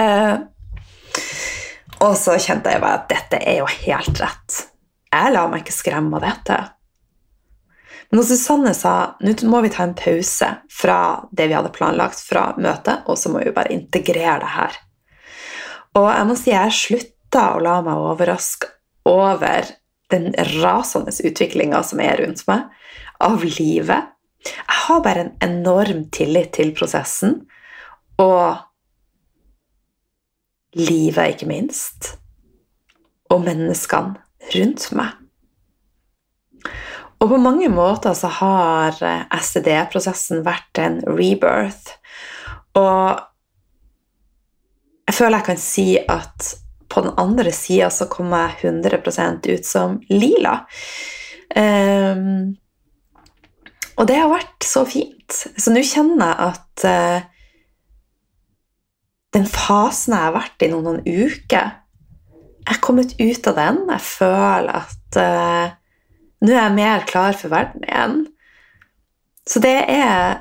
uh, 0.00 0.36
Og 2.04 2.16
så 2.18 2.36
kjente 2.36 2.72
jeg 2.72 2.82
bare 2.82 3.00
at 3.00 3.10
dette 3.10 3.40
er 3.40 3.60
jo 3.62 3.68
helt 3.70 4.20
rett. 4.20 4.56
Jeg 5.12 5.32
lar 5.32 5.48
meg 5.48 5.64
ikke 5.64 5.76
skremme 5.76 6.18
av 6.18 6.26
dette. 6.26 6.58
Men 8.12 8.22
Susanne 8.22 8.72
sa 8.76 9.16
nå 9.24 9.32
må 9.50 9.62
vi 9.64 9.72
ta 9.74 9.86
en 9.86 9.96
pause 9.98 10.50
fra 10.70 10.98
det 11.34 11.48
vi 11.48 11.56
hadde 11.56 11.72
planlagt 11.74 12.20
fra 12.22 12.50
møtet, 12.60 13.06
og 13.08 13.18
så 13.18 13.32
må 13.32 13.42
vi 13.42 13.54
bare 13.54 13.74
integrere 13.74 14.38
det 14.44 14.52
her. 14.54 14.76
Og 15.96 16.06
jeg 16.12 16.28
må 16.28 16.36
si 16.38 16.52
jeg 16.52 16.76
slutta 16.76 17.48
å 17.56 17.62
la 17.64 17.80
meg 17.84 18.04
overraske 18.12 18.70
over 19.08 19.72
den 20.12 20.30
rasende 20.60 21.10
utviklinga 21.10 21.80
som 21.86 22.02
er 22.02 22.20
rundt 22.20 22.44
meg, 22.46 22.68
av 23.24 23.42
livet. 23.42 24.12
Jeg 24.44 24.80
har 24.86 25.02
bare 25.02 25.24
en 25.24 25.34
enorm 25.42 26.04
tillit 26.14 26.52
til 26.54 26.70
prosessen. 26.76 27.40
Og 28.22 28.65
livet, 30.74 31.36
ikke 31.36 31.48
minst, 31.50 32.16
og 33.30 33.44
menneskene 33.46 34.18
rundt 34.54 34.90
meg. 34.96 35.14
Og 37.16 37.30
på 37.30 37.38
mange 37.40 37.68
måter 37.72 38.12
så 38.16 38.28
har 38.40 38.98
STD-prosessen 39.32 40.44
vært 40.44 40.80
en 40.82 40.98
rebirth. 41.08 41.96
Og 42.76 43.16
jeg 45.06 45.16
føler 45.16 45.38
jeg 45.38 45.48
kan 45.48 45.60
si 45.62 45.88
at 46.02 46.52
på 46.92 47.02
den 47.06 47.16
andre 47.20 47.52
sida 47.54 47.88
så 47.92 48.08
kom 48.10 48.34
jeg 48.34 48.70
100% 48.70 49.48
ut 49.48 49.66
som 49.66 49.98
lila. 50.12 50.58
Um, 51.56 52.56
og 53.96 54.08
det 54.10 54.18
har 54.20 54.30
vært 54.30 54.66
så 54.66 54.84
fint. 54.88 55.32
Så 55.32 55.72
nå 55.72 55.82
kjenner 55.86 56.30
jeg 56.30 56.50
at 56.50 56.86
uh, 56.86 57.35
den 59.36 59.48
fasen 59.50 60.14
jeg 60.16 60.28
har 60.28 60.36
vært 60.36 60.64
i 60.64 60.70
noen, 60.72 60.86
noen 60.86 61.02
uker 61.04 61.74
Jeg 62.66 62.72
er 62.72 62.80
kommet 62.82 63.12
ut 63.20 63.50
av 63.50 63.58
den. 63.60 63.82
Jeg 63.92 64.02
føler 64.02 64.80
at 64.80 65.18
uh, 65.20 65.76
nå 66.42 66.50
er 66.50 66.64
jeg 66.64 66.74
mer 66.74 67.04
klar 67.06 67.36
for 67.38 67.52
verden 67.52 67.84
igjen. 67.86 68.16
Så 69.46 69.62
det 69.62 69.76
er 69.92 70.40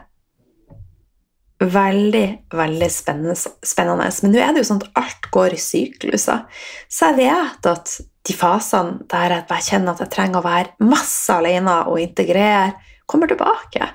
veldig, 1.61 2.25
veldig 2.49 2.89
spennende. 2.89 3.35
spennende. 3.37 4.09
Men 4.23 4.33
nå 4.33 4.41
er 4.41 4.55
det 4.55 4.63
jo 4.63 4.69
sånn 4.71 4.81
at 4.87 4.97
alt 5.03 5.29
går 5.35 5.53
i 5.53 5.61
sykluser. 5.61 6.43
Så 6.89 7.11
jeg 7.11 7.19
vet 7.21 7.69
at 7.69 7.93
de 8.25 8.33
fasene 8.33 9.05
der 9.11 9.37
jeg 9.37 9.69
kjenner 9.69 9.93
at 9.93 10.01
jeg 10.01 10.13
trenger 10.17 10.41
å 10.41 10.47
være 10.47 10.89
masse 10.89 11.29
alene 11.29 11.83
og 11.85 12.01
integrere, 12.01 12.73
kommer 13.05 13.29
tilbake. 13.29 13.85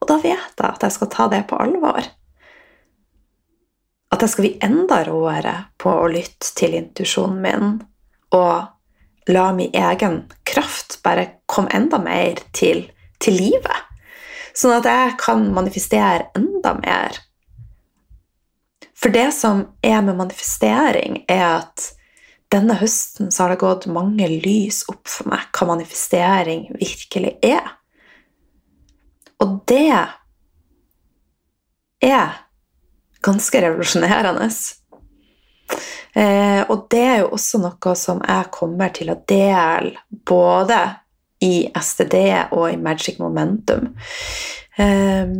Og 0.00 0.08
da 0.12 0.20
vet 0.20 0.60
jeg 0.60 0.68
at 0.68 0.84
jeg 0.84 0.98
skal 0.98 1.14
ta 1.16 1.30
det 1.32 1.46
på 1.48 1.56
alvor 1.56 2.04
at 4.20 4.26
jeg 4.26 4.32
skal 4.34 4.44
bli 4.44 4.56
enda 4.66 4.98
råere 5.06 5.54
på 5.80 5.92
å 6.02 6.08
lytte 6.12 6.52
til 6.58 6.74
intuisjonen 6.76 7.38
min 7.40 7.70
og 8.36 9.30
la 9.32 9.46
min 9.56 9.72
egen 9.72 10.18
kraft 10.44 10.98
bare 11.04 11.40
komme 11.48 11.72
enda 11.72 11.98
mer 12.02 12.42
til, 12.52 12.84
til 13.22 13.38
livet. 13.38 13.86
Sånn 14.52 14.76
at 14.76 14.88
jeg 14.88 15.14
kan 15.22 15.46
manifestere 15.56 16.28
enda 16.36 16.74
mer. 16.82 17.16
For 18.92 19.08
det 19.14 19.30
som 19.32 19.62
er 19.80 20.02
med 20.04 20.18
manifestering, 20.18 21.22
er 21.24 21.62
at 21.62 21.86
denne 22.52 22.76
høsten 22.76 23.30
har 23.32 23.54
det 23.54 23.60
gått 23.62 23.86
mange 23.88 24.28
lys 24.28 24.82
opp 24.92 25.08
for 25.08 25.32
meg 25.32 25.48
hva 25.56 25.70
manifestering 25.70 26.66
virkelig 26.76 27.38
er. 27.46 27.72
Og 29.40 29.62
det 29.70 29.88
er 32.04 32.40
ganske 33.24 33.62
revolusjonerende. 33.62 34.48
Eh, 36.12 36.62
og 36.66 36.86
det 36.90 37.02
er 37.06 37.18
jo 37.22 37.32
også 37.36 37.60
noe 37.62 37.94
som 37.98 38.22
jeg 38.26 38.50
kommer 38.54 38.92
til 38.96 39.12
å 39.12 39.18
dele 39.30 39.94
både 40.26 40.80
i 41.44 41.70
STD 41.76 42.16
og 42.56 42.66
i 42.72 42.78
Magic 42.80 43.20
Momentum. 43.22 43.92
Eh, 44.76 45.36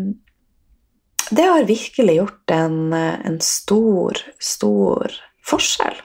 det 1.30 1.46
har 1.46 1.66
virkelig 1.66 2.16
gjort 2.16 2.54
en, 2.54 2.92
en 2.92 3.40
stor, 3.44 4.18
stor 4.42 5.12
forskjell. 5.46 6.00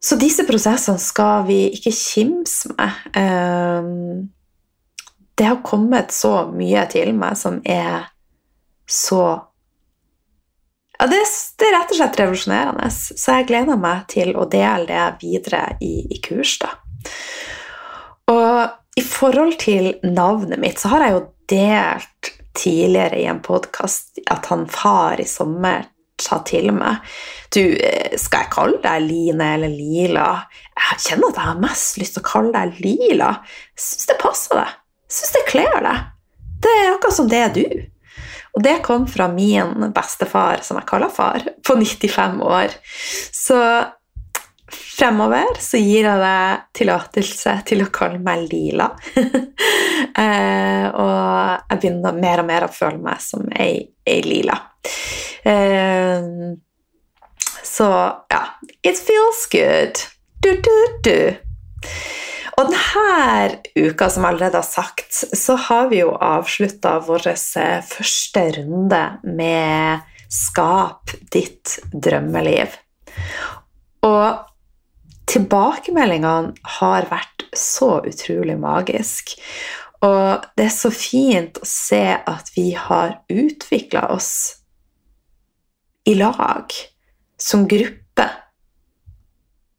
Så 0.00 0.16
disse 0.16 0.46
prosessene 0.48 1.00
skal 1.00 1.44
vi 1.48 1.66
ikke 1.76 1.92
kimse 1.92 2.72
med. 2.72 3.02
Um, 3.14 4.30
det 5.36 5.46
har 5.46 5.60
kommet 5.64 6.12
så 6.12 6.46
mye 6.52 6.86
til 6.92 7.12
meg 7.16 7.36
som 7.38 7.60
er 7.68 8.08
så 8.88 9.49
ja, 11.00 11.06
det, 11.08 11.20
det, 11.56 11.68
er 11.68 11.76
rett 11.78 11.94
og 11.94 11.96
slett 11.96 12.18
revolusjonerende. 12.20 12.90
Så 12.92 13.38
jeg 13.38 13.48
gleder 13.48 13.80
meg 13.80 14.04
til 14.12 14.34
å 14.36 14.44
dele 14.50 14.84
det 14.90 15.06
videre 15.22 15.62
i, 15.80 15.94
i 16.12 16.20
kurs. 16.24 16.58
da. 16.60 16.74
Og 18.30 19.00
i 19.00 19.04
forhold 19.06 19.56
til 19.62 19.94
navnet 20.04 20.60
mitt, 20.60 20.80
så 20.80 20.92
har 20.92 21.06
jeg 21.06 21.16
jo 21.16 21.22
delt 21.50 22.30
tidligere 22.58 23.22
i 23.22 23.28
en 23.30 23.40
podkast 23.42 24.20
at 24.30 24.50
han 24.50 24.66
far 24.68 25.22
i 25.22 25.28
sommer 25.28 25.86
sa 26.20 26.40
til 26.44 26.68
meg 26.76 27.00
Du, 27.54 27.62
eh, 27.62 28.16
skal 28.20 28.44
jeg 28.44 28.52
kalle 28.52 28.80
deg 28.84 29.06
Line 29.06 29.46
eller 29.56 29.72
Lila? 29.72 30.26
Jeg 30.76 31.04
kjenner 31.06 31.30
at 31.30 31.38
jeg 31.40 31.48
har 31.48 31.62
mest 31.62 31.96
lyst 31.98 32.16
til 32.16 32.22
å 32.22 32.28
kalle 32.28 32.52
deg 32.54 32.82
Lila. 32.84 33.30
Jeg 33.74 33.84
syns 33.86 34.10
det 34.10 34.18
passer 34.20 34.60
deg. 34.60 34.76
Jeg 35.08 35.16
syns 35.16 35.32
det 35.34 35.42
kler 35.48 35.80
deg. 35.86 36.04
Det 36.60 36.74
er 36.76 36.92
akkurat 36.92 37.16
som 37.16 37.30
det 37.30 37.40
er 37.40 37.56
du. 37.56 37.64
Og 38.56 38.64
det 38.64 38.80
kom 38.86 39.06
fra 39.10 39.28
min 39.30 39.90
bestefar, 39.94 40.64
som 40.66 40.80
jeg 40.80 40.88
kaller 40.88 41.12
far, 41.14 41.44
på 41.66 41.76
95 41.78 42.40
år. 42.42 42.74
Så 43.32 43.60
fremover 44.70 45.56
så 45.62 45.80
gir 45.80 46.06
jeg 46.06 46.20
deg 46.20 46.64
tillatelse 46.76 47.54
til 47.68 47.84
å 47.84 47.90
kalle 47.94 48.20
meg 48.22 48.46
Lila. 48.50 48.90
eh, 50.24 50.86
og 50.90 51.70
jeg 51.70 51.80
begynner 51.80 52.18
mer 52.18 52.42
og 52.42 52.50
mer 52.50 52.66
å 52.66 52.72
føle 52.74 53.00
meg 53.02 53.22
som 53.24 53.46
ei, 53.54 53.86
ei 54.06 54.20
lila. 54.26 54.56
Eh, 55.46 56.26
så 57.70 57.88
ja 58.32 58.40
It 58.82 58.98
feels 58.98 59.46
good. 59.52 60.00
Du, 60.40 60.54
du, 60.64 60.76
du. 61.04 61.36
Og 62.60 62.68
denne 62.68 63.60
uka, 63.72 64.10
som 64.12 64.26
jeg 64.26 64.34
allerede 64.34 64.58
har 64.60 64.66
sagt, 64.66 65.14
så 65.16 65.54
har 65.56 65.86
vi 65.88 66.02
jo 66.02 66.10
avslutta 66.12 66.98
vår 67.06 67.30
eh, 67.32 67.78
første 67.88 68.42
runde 68.58 68.98
med 69.24 70.02
Skap 70.30 71.14
ditt 71.32 71.78
drømmeliv. 71.90 72.74
Og 74.04 74.42
tilbakemeldingene 75.30 76.52
har 76.76 77.08
vært 77.08 77.46
så 77.56 78.02
utrolig 78.04 78.58
magisk. 78.60 79.32
Og 80.04 80.44
det 80.60 80.66
er 80.68 80.74
så 80.74 80.90
fint 80.92 81.62
å 81.62 81.68
se 81.68 82.02
at 82.12 82.52
vi 82.58 82.74
har 82.76 83.22
utvikla 83.32 84.04
oss 84.12 84.34
i 86.04 86.12
lag, 86.18 86.76
som 87.40 87.64
gruppe, 87.68 88.28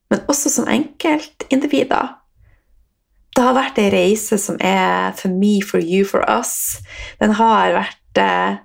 men 0.09 0.25
også 0.29 0.49
som 0.49 0.67
enkeltindivider 0.69 2.17
det 3.35 3.43
har 3.45 3.55
vært 3.55 3.79
ei 3.79 3.89
reise 3.93 4.37
som 4.41 4.57
er 4.59 5.13
for 5.19 5.31
me, 5.31 5.59
for 5.63 5.79
you, 5.79 6.03
for 6.07 6.25
us. 6.29 6.81
Den 7.21 7.35
har 7.39 7.75
vært 7.77 8.19
eh, 8.19 8.59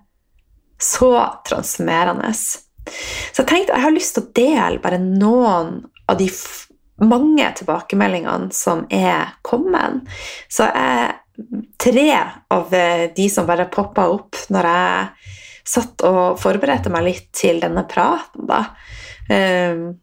så 0.83 1.11
transformerende. 1.47 2.33
Så 2.35 3.43
jeg 3.43 3.49
tenkte 3.51 3.77
jeg 3.77 3.85
har 3.87 3.95
lyst 3.95 4.17
til 4.17 4.27
å 4.27 4.33
dele 4.37 4.83
bare 4.83 4.99
noen 5.03 5.79
av 6.11 6.19
de 6.19 6.29
mange 7.03 7.47
tilbakemeldingene 7.59 8.51
som 8.57 8.85
er 8.91 9.37
kommet. 9.47 10.03
Så 10.49 10.67
jeg, 10.71 11.15
tre 11.83 12.09
av 12.55 12.75
eh, 12.75 13.09
de 13.17 13.29
som 13.31 13.47
bare 13.49 13.69
poppa 13.73 14.09
opp 14.13 14.39
når 14.53 14.71
jeg 14.71 15.35
satt 15.67 16.05
og 16.07 16.39
forberedte 16.41 16.93
meg 16.95 17.07
litt 17.09 17.31
til 17.35 17.59
denne 17.63 17.83
praten, 17.91 18.47
da. 18.47 18.63
Um, 19.27 19.97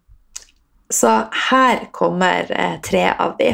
så 0.91 1.13
her 1.47 1.85
kommer 1.95 2.51
eh, 2.51 2.75
tre 2.83 3.05
av 3.11 3.37
de. 3.39 3.53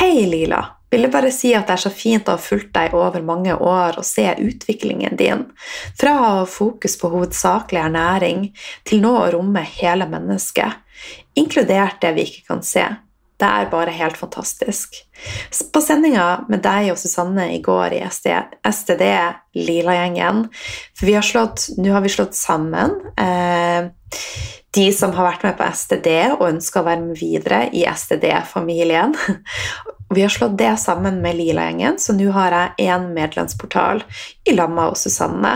Hei, 0.00 0.26
Lila. 0.26 0.66
Ville 0.90 1.08
bare 1.12 1.28
si 1.28 1.50
at 1.52 1.66
det 1.68 1.74
er 1.74 1.80
så 1.82 1.90
fint 1.92 2.28
å 2.28 2.38
ha 2.38 2.40
fulgt 2.40 2.70
deg 2.72 2.94
over 2.96 3.20
mange 3.20 3.52
år 3.52 3.98
og 4.00 4.06
se 4.08 4.22
utviklingen 4.32 5.12
din. 5.20 5.42
Fra 6.00 6.14
å 6.16 6.22
ha 6.38 6.46
fokus 6.48 6.94
på 6.96 7.10
hovedsakelig 7.12 7.82
ernæring 7.82 8.46
til 8.88 9.04
nå 9.04 9.10
å 9.18 9.26
romme 9.34 9.60
hele 9.74 10.06
mennesket, 10.08 10.80
inkludert 11.36 12.00
det 12.00 12.14
vi 12.16 12.24
ikke 12.30 12.46
kan 12.48 12.64
se. 12.64 12.86
Det 13.36 13.52
er 13.60 13.68
bare 13.68 13.92
helt 13.92 14.16
fantastisk. 14.16 14.96
På 15.68 15.84
sendinga 15.84 16.46
med 16.48 16.64
deg 16.64 16.94
og 16.94 17.00
Susanne 17.04 17.50
i 17.52 17.60
går 17.60 17.98
i 17.98 18.02
STD 18.08 19.04
Lila-gjengen 19.60 20.46
For 20.96 21.12
har 21.12 21.28
slått, 21.28 21.74
nå 21.76 21.92
har 21.92 22.08
vi 22.08 22.16
slått 22.16 22.40
sammen 22.40 22.96
eh, 23.20 23.92
de 24.76 24.90
som 24.94 25.14
har 25.16 25.32
vært 25.32 25.46
med 25.48 25.56
på 25.58 25.70
STD 25.74 26.10
og 26.36 26.46
ønsker 26.46 26.82
å 26.82 26.86
være 26.86 27.06
med 27.08 27.18
videre 27.18 27.64
i 27.74 27.86
STD-familien. 27.90 29.16
Vi 30.10 30.24
har 30.24 30.32
slått 30.32 30.56
det 30.58 30.72
sammen 30.82 31.20
med 31.22 31.36
Lila-gjengen, 31.38 32.00
så 32.02 32.16
nå 32.18 32.32
har 32.34 32.50
jeg 32.50 32.88
én 32.90 33.04
medlemsportal 33.14 34.00
i 34.42 34.56
Lamma 34.56 34.88
og 34.90 34.96
Susanne. 34.98 35.52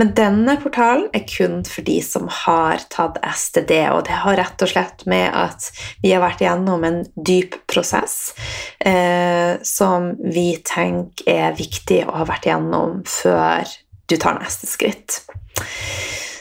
Men 0.00 0.14
denne 0.16 0.54
portalen 0.62 1.10
er 1.12 1.26
kun 1.28 1.58
for 1.68 1.84
de 1.84 1.98
som 2.00 2.24
har 2.32 2.80
tatt 2.92 3.20
STD, 3.20 3.74
og 3.92 4.06
det 4.08 4.16
har 4.24 4.38
rett 4.40 4.64
og 4.64 4.72
slett 4.72 5.04
med 5.04 5.28
at 5.36 5.68
vi 6.00 6.14
har 6.14 6.24
vært 6.24 6.40
igjennom 6.40 6.88
en 6.88 7.02
dyp 7.12 7.58
prosess 7.68 8.32
eh, 8.80 9.60
som 9.60 10.14
vi 10.24 10.54
tenker 10.64 11.28
er 11.28 11.60
viktig 11.60 12.06
å 12.06 12.16
ha 12.22 12.28
vært 12.32 12.48
igjennom 12.48 13.02
før 13.04 13.68
du 14.08 14.16
tar 14.16 14.40
neste 14.40 14.72
skritt. 14.72 15.20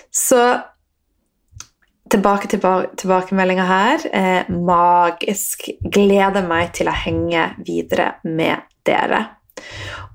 Så 0.08 0.40
Tilbake 2.12 2.50
til 2.52 2.60
tilbakemeldinga 3.00 3.66
her. 3.66 4.08
Eh, 4.12 4.50
magisk. 4.52 5.70
Gleder 5.80 6.44
meg 6.44 6.74
til 6.76 6.90
å 6.92 6.96
henge 7.06 7.52
videre 7.64 8.18
med 8.28 8.66
dere. 8.88 9.22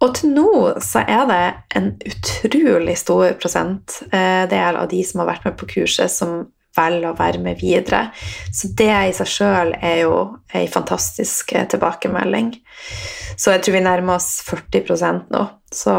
Og 0.04 0.12
til 0.18 0.35
nå 0.37 0.50
så 0.85 1.00
er 1.09 1.24
det 1.30 1.44
en 1.78 1.88
utrolig 2.11 2.98
stor 3.00 3.30
prosentdel 3.40 4.52
eh, 4.52 4.82
av 4.82 4.90
de 4.90 5.00
som 5.09 5.22
har 5.22 5.30
vært 5.30 5.48
med 5.48 5.56
på 5.56 5.70
kurset, 5.70 6.12
som 6.12 6.42
velger 6.76 7.09
å 7.09 7.16
være 7.16 7.40
med 7.40 7.62
videre. 7.62 8.11
Så 8.52 8.74
det 8.76 8.92
i 8.92 9.14
seg 9.16 9.32
sjøl 9.32 9.72
er 9.80 10.02
jo 10.02 10.18
ei 10.52 10.66
fantastisk 10.68 11.56
eh, 11.56 11.64
tilbakemelding. 11.72 12.52
Så 13.37 13.56
jeg 13.56 13.64
tror 13.64 13.78
vi 13.78 13.85
nærmer 13.87 14.20
oss 14.20 14.42
40% 14.44 15.32
nå. 15.32 15.48
Så 15.72 15.96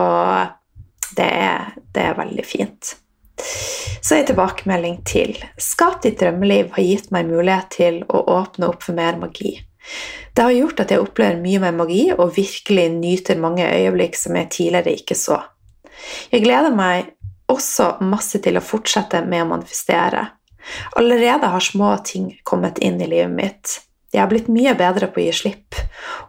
det 1.18 1.28
er, 1.42 1.74
det 1.94 2.06
er 2.06 2.18
veldig 2.22 2.46
fint. 2.46 2.94
Så 3.38 4.18
er 4.18 4.28
tilbakemelding 4.28 5.02
til. 5.08 5.36
Skap 5.62 6.02
ditt 6.06 6.20
drømmeliv 6.22 6.72
har 6.78 6.86
gitt 6.86 7.12
meg 7.14 7.30
mulighet 7.30 7.72
til 7.76 8.00
å 8.08 8.24
åpne 8.38 8.70
opp 8.72 8.86
for 8.86 8.98
mer 8.98 9.20
magi. 9.20 9.58
Det 10.34 10.46
har 10.46 10.54
gjort 10.54 10.82
at 10.84 10.92
jeg 10.94 11.02
opplever 11.02 11.40
mye 11.42 11.62
mer 11.64 11.76
magi 11.76 12.04
og 12.14 12.36
virkelig 12.36 12.88
nyter 12.94 13.40
mange 13.42 13.66
øyeblikk 13.66 14.18
som 14.20 14.38
jeg 14.38 14.52
tidligere 14.54 14.96
ikke 15.00 15.18
så. 15.18 15.40
Jeg 16.32 16.44
gleder 16.44 16.76
meg 16.76 17.14
også 17.50 17.96
masse 18.06 18.42
til 18.44 18.60
å 18.60 18.64
fortsette 18.64 19.24
med 19.26 19.46
å 19.46 19.52
manifestere. 19.56 20.28
Allerede 21.00 21.50
har 21.50 21.64
små 21.64 21.94
ting 22.06 22.34
kommet 22.44 22.82
inn 22.84 23.00
i 23.02 23.08
livet 23.08 23.34
mitt. 23.34 23.78
Jeg 24.14 24.22
har 24.22 24.30
blitt 24.32 24.52
mye 24.52 24.74
bedre 24.78 25.10
på 25.12 25.20
å 25.20 25.26
gi 25.26 25.34
slipp 25.36 25.76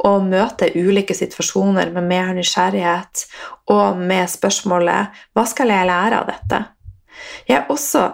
og 0.06 0.26
møte 0.26 0.70
ulike 0.74 1.14
situasjoner 1.14 1.92
med 1.94 2.08
mer 2.10 2.32
nysgjerrighet 2.36 3.26
og 3.74 4.00
med 4.00 4.30
spørsmålet 4.30 5.14
'Hva 5.34 5.46
skal 5.46 5.68
jeg 5.74 5.86
lære 5.86 6.18
av 6.22 6.26
dette?' 6.26 6.64
Jeg 7.48 7.56
er 7.62 7.72
også 7.72 8.04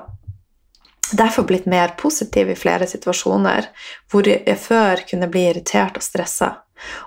derfor 1.13 1.47
blitt 1.49 1.67
mer 1.71 1.95
positiv 2.01 2.51
i 2.51 2.59
flere 2.59 2.87
situasjoner 2.89 3.69
hvor 4.11 4.29
jeg 4.29 4.59
før 4.61 5.05
kunne 5.11 5.29
bli 5.31 5.49
irritert 5.51 5.99
og 6.01 6.07
stressa, 6.07 6.51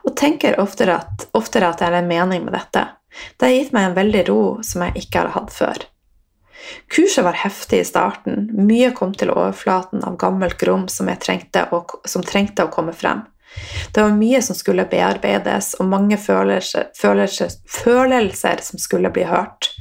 og 0.06 0.16
tenker 0.18 0.60
oftere 0.62 1.00
at, 1.02 1.28
oftere 1.38 1.70
at 1.72 1.82
det 1.82 1.90
er 1.90 2.00
en 2.02 2.10
mening 2.10 2.46
med 2.46 2.56
dette. 2.56 2.88
Det 3.38 3.48
har 3.48 3.56
gitt 3.56 3.74
meg 3.76 3.88
en 3.88 3.98
veldig 3.98 4.26
ro 4.30 4.42
som 4.66 4.84
jeg 4.86 5.06
ikke 5.06 5.24
har 5.24 5.34
hatt 5.38 5.54
før. 5.54 5.88
Kurset 6.92 7.24
var 7.24 7.38
heftig 7.38 7.80
i 7.80 7.88
starten, 7.88 8.50
mye 8.68 8.92
kom 8.96 9.14
til 9.16 9.32
overflaten 9.32 10.04
av 10.04 10.18
gammelt 10.20 10.58
grom 10.60 10.88
som, 10.92 11.10
å, 11.10 11.82
som 12.06 12.26
trengte 12.26 12.66
å 12.66 12.72
komme 12.74 12.94
frem. 12.94 13.24
Det 13.94 14.04
var 14.04 14.18
mye 14.18 14.42
som 14.44 14.58
skulle 14.58 14.86
bearbeides, 14.90 15.74
og 15.80 15.90
mange 15.90 16.18
følelser, 16.20 16.90
følelser, 16.98 17.54
følelser 17.72 18.62
som 18.62 18.82
skulle 18.82 19.12
bli 19.14 19.24
hørt. 19.30 19.72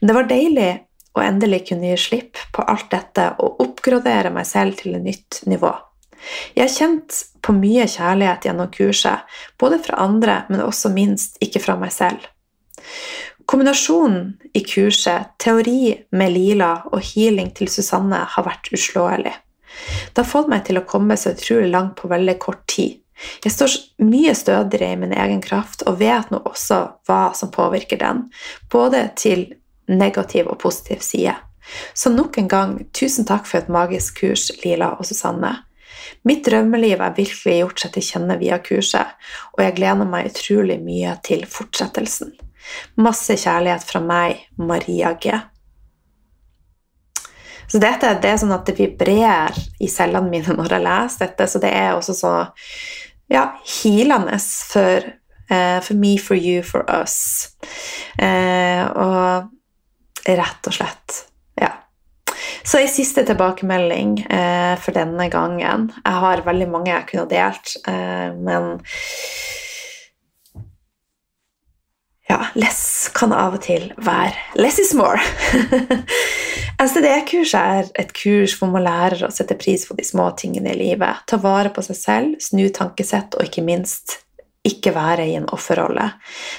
Men 0.00 0.10
det 0.10 0.16
var 0.18 0.28
deilig 0.30 0.70
og 1.16 1.24
endelig 1.24 1.64
kunne 1.70 1.90
gi 1.90 1.98
slipp 2.00 2.40
på 2.52 2.64
alt 2.68 2.90
dette 2.92 3.30
og 3.42 3.62
oppgradere 3.64 4.32
meg 4.34 4.46
selv 4.48 4.76
til 4.80 4.98
et 4.98 5.06
nytt 5.06 5.40
nivå. 5.48 5.72
Jeg 6.56 6.66
har 6.66 6.74
kjent 6.74 7.22
på 7.44 7.54
mye 7.56 7.86
kjærlighet 7.88 8.48
gjennom 8.48 8.70
kurset, 8.74 9.24
både 9.60 9.78
fra 9.84 10.00
andre, 10.04 10.40
men 10.50 10.64
også 10.64 10.90
minst 10.92 11.38
ikke 11.44 11.62
fra 11.62 11.76
meg 11.80 11.94
selv. 11.94 12.24
Kombinasjonen 13.46 14.32
i 14.58 14.62
kurset, 14.66 15.36
teori 15.38 15.94
med 16.18 16.32
Lila 16.34 16.72
og 16.90 17.02
healing 17.12 17.52
til 17.54 17.70
Susanne, 17.70 18.24
har 18.32 18.46
vært 18.46 18.72
uslåelig. 18.74 19.34
Det 20.12 20.22
har 20.22 20.28
fått 20.28 20.50
meg 20.50 20.64
til 20.66 20.80
å 20.80 20.86
komme 20.88 21.18
så 21.20 21.34
utrolig 21.36 21.70
langt 21.70 21.94
på 22.00 22.10
veldig 22.10 22.38
kort 22.42 22.64
tid. 22.70 22.98
Jeg 23.44 23.52
står 23.54 23.76
mye 24.04 24.34
stødigere 24.36 24.92
i 24.92 24.98
min 25.00 25.14
egen 25.16 25.40
kraft 25.44 25.86
og 25.88 26.00
vet 26.02 26.32
nå 26.32 26.42
også 26.44 26.80
hva 27.08 27.20
som 27.38 27.52
påvirker 27.54 28.00
den, 28.02 28.26
både 28.72 29.06
til 29.16 29.46
negativ 29.88 30.48
og 30.50 30.58
positiv 30.62 31.02
side. 31.04 31.34
Så 31.94 32.10
nok 32.10 32.38
en 32.38 32.48
gang, 32.48 32.74
tusen 32.94 33.26
takk 33.26 33.46
for 33.48 33.60
et 33.60 33.70
magisk 33.72 34.20
kurs, 34.22 34.50
Lila 34.64 34.94
og 34.98 35.06
Susanne. 35.06 35.52
Mitt 36.26 36.44
drømmeliv 36.46 37.00
er 37.02 37.16
virkelig 37.16 37.56
gjort 37.60 37.82
seg 37.82 37.94
til 37.94 38.06
kjenne 38.06 38.36
via 38.38 38.58
kurset, 38.62 39.16
og 39.56 39.62
jeg 39.64 39.74
gleder 39.78 40.08
meg 40.08 40.30
utrolig 40.30 40.78
mye 40.82 41.16
til 41.26 41.42
fortsettelsen. 41.50 42.32
Masse 42.98 43.36
kjærlighet 43.38 43.86
fra 43.86 44.02
meg, 44.02 44.46
Maria 44.58 45.12
G. 45.22 45.34
Så 47.66 47.80
dette 47.82 48.12
det 48.22 48.30
er 48.30 48.38
sånn 48.38 48.54
at 48.54 48.66
det 48.68 48.76
vibrerer 48.78 49.56
i 49.82 49.90
cellene 49.90 50.30
mine 50.30 50.54
når 50.54 50.76
jeg 50.76 50.86
leser 50.86 51.26
dette, 51.26 51.48
så 51.50 51.62
det 51.62 51.72
er 51.74 51.94
også 51.96 52.14
så 52.14 52.32
ja, 53.32 53.48
healende 53.80 54.38
for, 54.38 55.06
uh, 55.50 55.80
for 55.82 55.98
me, 55.98 56.14
for 56.22 56.38
you, 56.38 56.62
for 56.62 56.86
us. 56.86 57.56
Uh, 58.22 58.86
og 58.94 59.55
rett 60.34 60.66
og 60.66 60.74
slett 60.74 61.22
Ja. 61.60 61.70
Så 62.66 62.80
ei 62.82 62.88
siste 62.90 63.22
tilbakemelding 63.24 64.18
eh, 64.26 64.74
for 64.82 64.96
denne 64.96 65.28
gangen. 65.32 65.90
Jeg 66.02 66.22
har 66.24 66.42
veldig 66.46 66.68
mange 66.72 66.90
jeg 66.90 67.06
kunne 67.12 67.28
delt, 67.30 67.76
men 67.86 68.72
ja, 72.28 72.40
less 72.54 73.10
kan 73.14 73.32
av 73.32 73.54
og 73.54 73.62
til 73.62 73.92
være 74.02 74.58
less 74.58 74.80
is 74.82 74.92
more. 74.98 75.22
STD-kurset 76.82 77.56
er 77.56 77.90
et 78.02 78.12
kurs 78.16 78.56
hvor 78.58 78.68
man 78.72 78.84
lærer 78.84 79.22
å 79.24 79.32
sette 79.32 79.56
pris 79.58 79.86
på 79.88 79.96
de 79.96 80.04
små 80.04 80.28
tingene 80.38 80.74
i 80.74 80.80
livet, 80.80 81.22
ta 81.30 81.38
vare 81.40 81.70
på 81.72 81.84
seg 81.86 81.98
selv, 82.00 82.38
snu 82.42 82.66
tankesett 82.74 83.38
og 83.38 83.46
ikke 83.46 83.64
minst 83.64 84.18
ikke 84.68 84.92
være 84.96 85.28
i 85.30 85.36
en 85.38 85.48
offerrolle. 85.54 86.08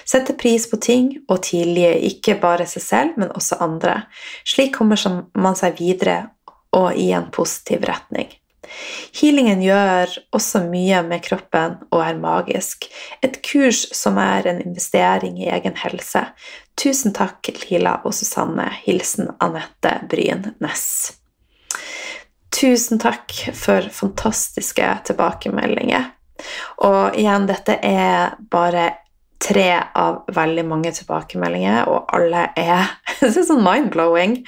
Sette 0.07 0.35
pris 0.39 0.67
på 0.69 0.79
ting 0.81 1.11
og 1.27 1.41
tilgi 1.47 1.91
ikke 2.11 2.37
bare 2.41 2.67
seg 2.69 2.83
selv, 2.83 3.21
men 3.21 3.33
også 3.35 3.59
andre. 3.63 4.01
Slik 4.47 4.75
kommer 4.77 4.99
man 5.37 5.57
seg 5.59 5.79
videre 5.79 6.19
og 6.75 6.95
i 6.95 7.11
en 7.15 7.31
positiv 7.33 7.85
retning. 7.87 8.29
Healingen 9.15 9.61
gjør 9.63 10.11
også 10.35 10.61
mye 10.67 10.99
med 11.07 11.23
kroppen 11.25 11.77
og 11.87 12.01
er 12.03 12.19
magisk. 12.19 12.89
Et 13.23 13.39
kurs 13.45 13.85
som 13.95 14.19
er 14.21 14.49
en 14.51 14.59
investering 14.63 15.39
i 15.41 15.47
egen 15.53 15.77
helse. 15.79 16.25
Tusen 16.77 17.15
takk, 17.15 17.47
Lila 17.63 17.97
og 18.05 18.13
Susanne. 18.17 18.67
Hilsen 18.83 19.31
Anette 19.43 19.95
Bryn 20.11 20.51
Næss. 20.63 21.15
Tusen 22.53 22.99
takk 23.01 23.33
for 23.53 23.87
fantastiske 23.93 24.85
tilbakemeldinger. 25.09 26.11
Og 26.87 27.17
igjen, 27.17 27.47
dette 27.49 27.77
er 27.83 28.37
bare 28.51 28.89
tre 29.37 29.69
av 29.93 30.23
veldig 30.33 30.63
mange 30.65 30.91
tilbakemeldinger, 30.97 31.85
og 31.91 32.09
alle 32.17 32.47
er 32.57 32.89
er 33.21 33.33
sånn 33.37 33.63
mind-blowing. 33.65 34.39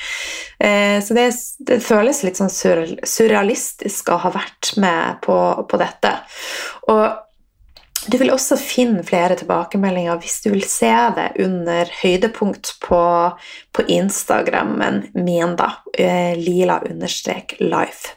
Eh, 0.59 0.97
så 1.05 1.15
det, 1.17 1.29
det, 1.67 1.79
føles 1.85 2.23
litt 2.25 2.39
sånn 2.39 2.51
surrealistisk 2.51 4.11
å 4.11 4.19
ha 4.25 4.33
vært 4.33 4.73
med 4.81 5.21
på, 5.25 5.37
på 5.69 5.81
dette. 5.81 6.15
Og 6.89 7.05
du 8.09 8.15
vil 8.17 8.31
også 8.33 8.55
finne 8.57 9.03
flere 9.05 9.35
tilbakemeldinger 9.37 10.21
hvis 10.21 10.39
du 10.45 10.49
vil 10.53 10.63
se 10.65 10.91
det 11.17 11.29
under 11.43 11.89
høydepunkt 11.99 12.77
på, 12.81 13.03
på 13.75 13.85
Instagrammen 13.91 15.03
min, 15.19 15.57
da. 15.59 15.73
Eh, 15.93 16.33
lila 16.39 16.79
understrek 16.89 17.57
life. 17.61 18.15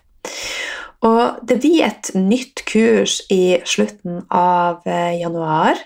Og 1.03 1.41
det 1.47 1.59
blir 1.62 1.83
et 1.87 2.12
nytt 2.15 2.62
kurs 2.69 3.19
i 3.33 3.59
slutten 3.67 4.23
av 4.31 4.87
eh, 4.87 5.19
januar. 5.21 5.81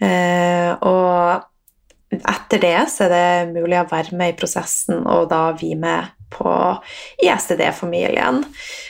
Eh, 0.00 0.72
og 0.80 2.16
etter 2.16 2.62
det 2.62 2.78
så 2.92 3.06
er 3.06 3.12
det 3.12 3.54
mulig 3.56 3.80
å 3.82 3.88
være 3.90 4.16
med 4.16 4.32
i 4.32 4.38
prosessen, 4.38 5.04
og 5.04 5.28
da 5.32 5.50
vi 5.58 5.74
med 5.78 6.12
på 6.32 6.50
ISTD-familien. 7.24 8.42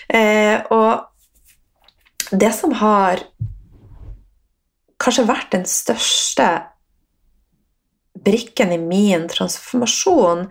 Eh, 0.09 0.63
og 0.71 2.31
det 2.31 2.53
som 2.55 2.75
har 2.79 3.23
kanskje 5.03 5.27
vært 5.29 5.53
den 5.55 5.67
største 5.69 6.49
brikken 8.25 8.73
i 8.75 8.81
min 8.81 9.27
transformasjon, 9.31 10.47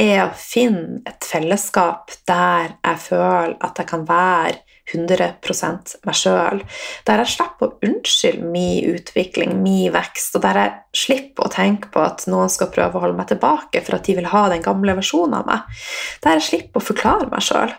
er 0.00 0.24
å 0.24 0.34
finne 0.36 1.02
et 1.08 1.26
fellesskap 1.26 2.14
der 2.28 2.76
jeg 2.78 3.00
føler 3.08 3.56
at 3.60 3.80
jeg 3.80 3.90
kan 3.90 4.06
være 4.08 4.60
100% 4.90 5.96
meg 6.06 6.16
sjøl. 6.18 6.62
Der 7.06 7.22
jeg 7.22 7.32
slipper 7.34 7.68
å 7.68 7.86
unnskylde 7.86 8.50
min 8.50 8.96
utvikling, 8.96 9.54
min 9.62 9.92
vekst, 9.94 10.34
og 10.36 10.44
der 10.46 10.60
jeg 10.60 11.02
slipper 11.04 11.46
å 11.46 11.52
tenke 11.52 11.92
på 11.94 12.02
at 12.02 12.26
noen 12.30 12.50
skal 12.52 12.72
prøve 12.74 12.98
å 12.98 13.04
holde 13.04 13.18
meg 13.18 13.30
tilbake 13.30 13.84
for 13.86 13.98
at 13.98 14.08
de 14.08 14.16
vil 14.18 14.30
ha 14.32 14.46
den 14.50 14.64
gamle 14.64 14.96
versjonen 14.98 15.38
av 15.40 15.46
meg. 15.50 15.84
Der 16.24 16.38
jeg 16.38 16.48
slipper 16.48 16.82
å 16.82 16.88
forklare 16.90 17.30
meg 17.30 17.46
sjøl. 17.46 17.76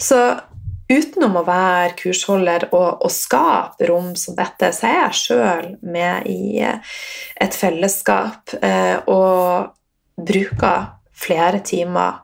Så 0.00 0.20
utenom 0.90 1.38
å 1.40 1.44
være 1.46 1.94
kursholder 1.98 2.68
og, 2.70 3.04
og 3.04 3.12
skape 3.14 3.86
rom 3.90 4.14
som 4.18 4.36
dette, 4.38 4.72
så 4.74 4.88
er 4.88 4.96
jeg 4.98 5.20
sjøl 5.20 5.68
med 5.86 6.26
i 6.30 6.64
et 6.64 7.56
fellesskap 7.56 8.56
eh, 8.60 8.98
og 9.10 9.70
bruker 10.20 10.90
flere 11.20 11.62
timer 11.64 12.18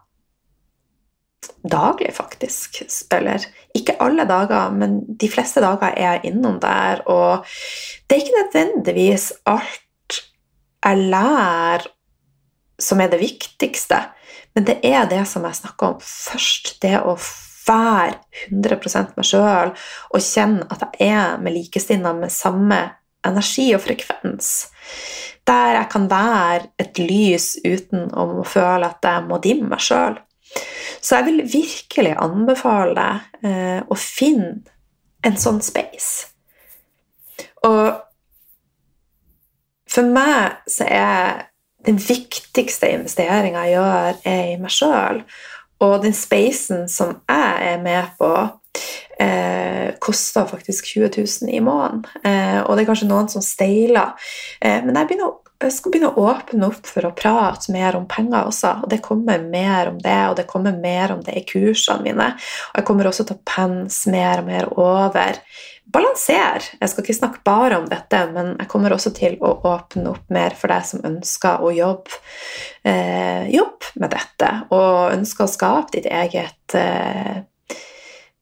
daglig, 1.67 2.13
faktisk. 2.15 2.83
Eller 3.15 3.45
ikke 3.77 3.99
alle 4.03 4.27
dager, 4.29 4.71
men 4.75 5.01
de 5.07 5.29
fleste 5.31 5.63
dager 5.65 5.95
er 5.95 6.17
jeg 6.17 6.33
innom 6.33 6.61
der. 6.63 7.03
Og 7.11 7.47
det 8.07 8.17
er 8.17 8.25
ikke 8.25 8.41
nødvendigvis 8.43 9.33
alt 9.47 10.21
jeg 10.87 11.09
lærer 11.11 11.89
som 12.79 13.01
er 13.01 13.09
det 13.11 13.23
viktigste, 13.23 13.99
men 14.55 14.67
det 14.69 14.77
er 14.85 15.09
det 15.09 15.23
som 15.29 15.45
jeg 15.49 15.59
snakker 15.59 15.95
om 15.95 16.01
først. 16.03 16.77
Det 16.83 16.99
å 17.01 17.17
være 17.67 18.17
100 18.51 19.17
meg 19.17 19.27
sjøl 19.27 19.73
og 19.75 20.23
kjenne 20.23 20.67
at 20.71 20.87
jeg 21.01 21.11
er 21.11 21.41
med 21.43 21.57
likesinnede 21.57 22.15
med 22.21 22.35
samme 22.35 22.81
energi 23.27 23.73
og 23.75 23.83
frekvens. 23.85 24.53
Der 25.47 25.75
jeg 25.77 25.89
kan 25.91 26.09
være 26.11 26.71
et 26.83 26.99
lys 26.99 27.57
uten 27.65 28.09
å 28.15 28.45
føle 28.47 28.91
at 28.91 29.05
jeg 29.07 29.27
må 29.27 29.39
dimme 29.43 29.75
meg 29.75 29.83
sjøl. 29.83 30.19
Så 31.01 31.19
jeg 31.19 31.27
vil 31.29 31.43
virkelig 31.53 32.15
anbefale 32.23 32.95
deg 32.97 33.47
eh, 33.51 33.81
å 33.83 33.99
finne 33.99 34.63
en 35.27 35.37
sånn 35.39 35.61
space. 35.65 36.33
Og 37.67 37.95
for 39.91 40.07
meg 40.13 40.63
så 40.71 40.87
er 40.91 41.47
den 41.87 41.99
viktigste 42.03 42.91
investeringa 42.91 43.67
jeg 43.67 43.77
gjør, 43.77 44.19
er 44.27 44.49
i 44.53 44.57
meg 44.61 44.75
sjøl. 44.75 45.23
Og 45.85 46.03
den 46.03 46.15
spacen 46.17 46.87
som 46.89 47.19
jeg 47.29 47.73
er 47.73 47.83
med 47.83 48.13
på, 48.19 48.31
eh, 49.21 49.95
koster 50.01 50.47
faktisk 50.47 50.85
20 50.85 51.11
000 51.17 51.55
i 51.55 51.61
måneden. 51.61 52.05
Eh, 52.25 52.61
og 52.63 52.77
det 52.77 52.85
er 52.85 52.91
kanskje 52.91 53.09
noen 53.11 53.29
som 53.29 53.43
steiler. 53.45 54.15
Eh, 54.61 54.85
men 54.85 54.97
jeg 54.97 55.09
begynner 55.09 55.31
å 55.31 55.46
jeg 55.57 55.73
skal 55.73 55.93
begynne 55.93 56.11
å 56.13 56.27
åpne 56.29 56.69
opp 56.69 56.89
for 56.89 57.07
å 57.09 57.15
prate 57.17 57.73
mer 57.73 57.97
om 57.97 58.05
penger 58.11 58.51
også. 58.51 58.73
og 58.85 58.91
Det 58.93 59.01
kommer 59.05 59.41
mer 59.41 59.89
om 59.93 59.97
det, 60.03 60.19
og 60.29 60.37
det 60.37 60.49
kommer 60.51 60.77
mer 60.77 61.15
om 61.15 61.23
det 61.25 61.37
i 61.39 61.47
kursene 61.49 62.05
mine. 62.05 62.29
Og 62.73 62.81
jeg 62.81 62.89
kommer 62.89 63.09
også 63.09 63.25
til 63.25 63.39
å 63.39 63.45
pense 63.49 64.13
mer 64.13 64.43
og 64.43 64.51
mer 64.51 64.69
over. 64.77 65.41
Balanser. 65.87 66.65
Jeg 66.81 66.91
skal 66.91 67.05
ikke 67.05 67.17
snakke 67.17 67.45
bare 67.47 67.79
om 67.79 67.87
dette, 67.89 68.21
men 68.35 68.55
jeg 68.59 68.69
kommer 68.69 68.93
også 68.93 69.13
til 69.17 69.37
å 69.41 69.55
åpne 69.71 70.13
opp 70.13 70.33
mer 70.35 70.57
for 70.59 70.73
deg 70.75 70.85
som 70.89 71.05
ønsker 71.07 71.63
å 71.63 71.71
jobbe, 71.73 72.21
eh, 72.85 73.47
jobbe 73.55 73.93
med 74.03 74.11
dette, 74.11 74.51
og 74.75 75.15
ønsker 75.15 75.47
å 75.47 75.53
skape 75.53 75.95
ditt 75.95 76.11
eget, 76.11 76.75
eh, 76.75 77.45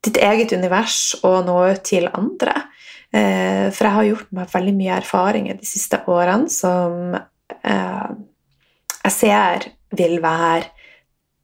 ditt 0.02 0.16
eget 0.16 0.52
univers 0.52 1.14
og 1.22 1.44
nå 1.46 1.58
ut 1.70 1.84
til 1.84 2.08
andre. 2.08 2.64
Eh, 3.14 3.68
for 3.70 3.86
jeg 3.86 3.94
har 3.94 4.08
gjort 4.08 4.32
meg 4.34 4.50
veldig 4.50 4.74
mye 4.74 4.96
erfaringer 4.98 5.58
de 5.60 5.68
siste 5.68 6.00
årene 6.10 6.50
som 6.50 7.14
eh, 7.14 8.08
jeg 9.04 9.14
ser 9.14 9.68
vil 9.94 10.18
være 10.24 10.72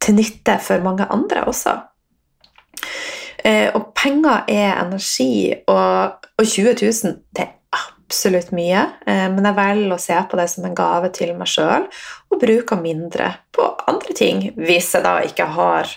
til 0.02 0.16
nytte 0.16 0.56
for 0.64 0.82
mange 0.82 1.06
andre 1.12 1.44
også. 1.46 1.76
Eh, 3.44 3.68
og 3.76 3.92
penger 3.94 4.48
er 4.50 4.80
energi, 4.80 5.52
og, 5.70 6.26
og 6.34 6.44
20 6.44 6.74
000 6.80 7.14
det 7.36 7.46
er 7.46 7.54
absolutt 7.70 8.50
mye, 8.56 8.80
men 9.06 9.44
jeg 9.46 9.54
velger 9.54 9.92
å 9.94 10.00
se 10.02 10.16
på 10.26 10.38
det 10.40 10.48
som 10.50 10.64
en 10.66 10.74
gave 10.74 11.12
til 11.14 11.30
meg 11.38 11.46
sjøl 11.46 11.84
og 11.86 12.40
bruker 12.42 12.80
mindre 12.80 13.28
på 13.54 13.68
andre 13.86 14.16
ting 14.18 14.42
hvis 14.56 14.88
jeg 14.96 15.06
da 15.06 15.20
ikke 15.22 15.46
har 15.54 15.92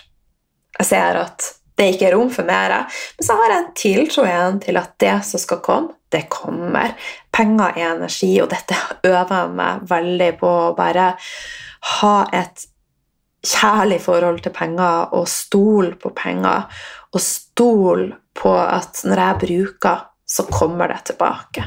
Jeg 0.78 0.86
ser 0.86 1.18
at 1.18 1.48
det 1.78 1.88
ikke 1.90 2.08
er 2.08 2.14
rom 2.14 2.30
for 2.32 2.46
mer. 2.46 2.76
Men 3.18 3.26
så 3.26 3.36
har 3.38 3.50
jeg 3.50 3.62
en 3.62 3.74
tiltro 3.78 4.26
igjen 4.28 4.60
til 4.62 4.78
at 4.78 4.94
det 5.02 5.16
som 5.26 5.42
skal 5.42 5.62
komme, 5.64 5.96
det 6.14 6.26
kommer. 6.30 6.94
Penger 7.34 7.74
er 7.74 7.96
energi, 7.96 8.32
og 8.42 8.52
dette 8.52 8.78
øver 9.02 9.34
jeg 9.34 9.54
meg 9.58 9.88
veldig 9.90 10.30
på 10.38 10.52
å 10.68 10.74
bare 10.78 11.12
ha 11.98 12.16
et 12.32 12.66
kjærlig 13.44 13.98
forhold 14.00 14.40
til 14.44 14.54
penger 14.56 15.14
og 15.18 15.26
stole 15.28 15.96
på 16.00 16.14
penger. 16.16 16.68
Og 17.14 17.22
stole 17.22 18.12
på 18.34 18.52
at 18.58 19.02
når 19.06 19.24
jeg 19.24 19.40
bruker, 19.44 20.06
så 20.26 20.46
kommer 20.50 20.90
det 20.90 21.02
tilbake. 21.10 21.66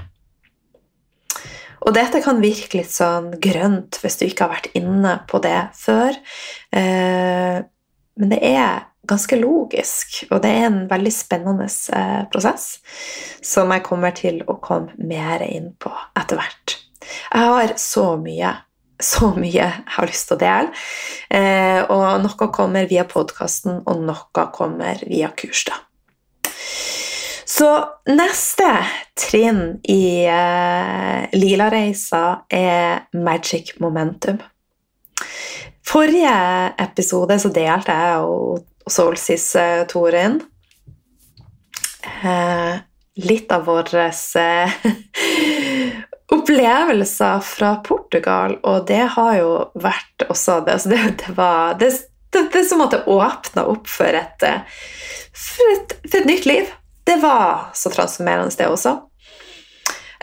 Og 1.87 1.93
dette 1.95 2.19
kan 2.23 2.41
virke 2.43 2.79
litt 2.79 2.91
sånn 2.91 3.29
grønt 3.43 3.99
hvis 4.01 4.17
du 4.19 4.25
ikke 4.27 4.47
har 4.47 4.55
vært 4.57 4.73
inne 4.75 5.13
på 5.29 5.39
det 5.43 5.59
før. 5.77 6.17
Eh, 6.75 7.59
men 8.17 8.33
det 8.33 8.39
er 8.43 8.87
ganske 9.07 9.39
logisk, 9.39 10.23
og 10.31 10.41
det 10.43 10.51
er 10.51 10.67
en 10.67 10.79
veldig 10.89 11.13
spennende 11.13 11.67
eh, 11.67 12.23
prosess 12.31 12.77
som 13.45 13.71
jeg 13.73 13.85
kommer 13.87 14.15
til 14.17 14.41
å 14.47 14.57
komme 14.63 14.95
mer 14.97 15.43
inn 15.47 15.73
på 15.79 15.91
etter 16.17 16.39
hvert. 16.39 16.77
Jeg 17.07 17.51
har 17.51 17.73
så 17.79 18.07
mye, 18.19 18.53
så 18.99 19.31
mye 19.37 19.53
jeg 19.53 19.83
har 19.95 20.09
lyst 20.09 20.29
til 20.29 20.37
å 20.37 20.41
dele, 20.43 20.85
eh, 21.29 21.81
og 21.87 22.23
noe 22.25 22.49
kommer 22.53 22.89
via 22.89 23.07
podkasten, 23.07 23.81
og 23.85 24.03
noe 24.07 24.47
kommer 24.55 25.03
via 25.07 25.31
kurs. 25.35 25.65
da. 25.69 25.81
Så 27.47 27.69
neste 28.11 28.67
trinn 29.17 29.79
i 29.89 30.27
eh, 30.27 31.23
Lila-reisa 31.33 32.23
er 32.53 33.07
magic 33.15 33.77
momentum. 33.79 34.41
Forrige 35.87 36.33
episode 36.83 37.37
så 37.39 37.49
delte 37.55 37.95
jeg 37.95 38.25
og 38.27 38.65
Solsis-Torin 38.91 40.39
eh, 42.23 42.75
litt 43.15 43.51
av 43.51 43.65
våre 43.65 44.07
eh, 44.39 44.69
opplevelser 46.37 47.39
fra 47.39 47.75
Portugal, 47.75 48.57
og 48.63 48.87
det 48.87 49.03
har 49.15 49.37
jo 49.39 49.51
vært 49.79 50.27
også 50.27 50.59
det, 50.65 50.77
altså 50.77 50.91
det, 50.91 51.01
det 51.23 51.37
var 51.37 51.77
det, 51.79 51.91
det, 52.35 52.43
det, 52.53 52.63
som 52.69 52.83
det 52.91 53.05
åpna 53.05 53.65
opp 53.71 53.87
for 53.89 54.19
et, 54.19 54.43
eh, 54.43 54.83
for 55.33 55.75
et, 55.77 55.97
for 56.05 56.19
et 56.21 56.29
nytt 56.29 56.49
liv. 56.49 56.73
Det 57.07 57.17
var 57.23 57.69
så 57.73 57.89
transformerende, 57.93 58.51
det 58.57 58.67
også. 58.67 58.97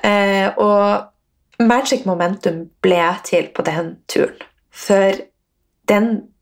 Eh, 0.04 0.50
og 0.60 1.64
Magic 1.64 2.04
Momentum 2.04 2.66
ble 2.84 3.06
til 3.24 3.48
på 3.56 3.64
den 3.64 3.94
turen. 4.10 4.36
For 4.74 5.16
den 5.88 6.33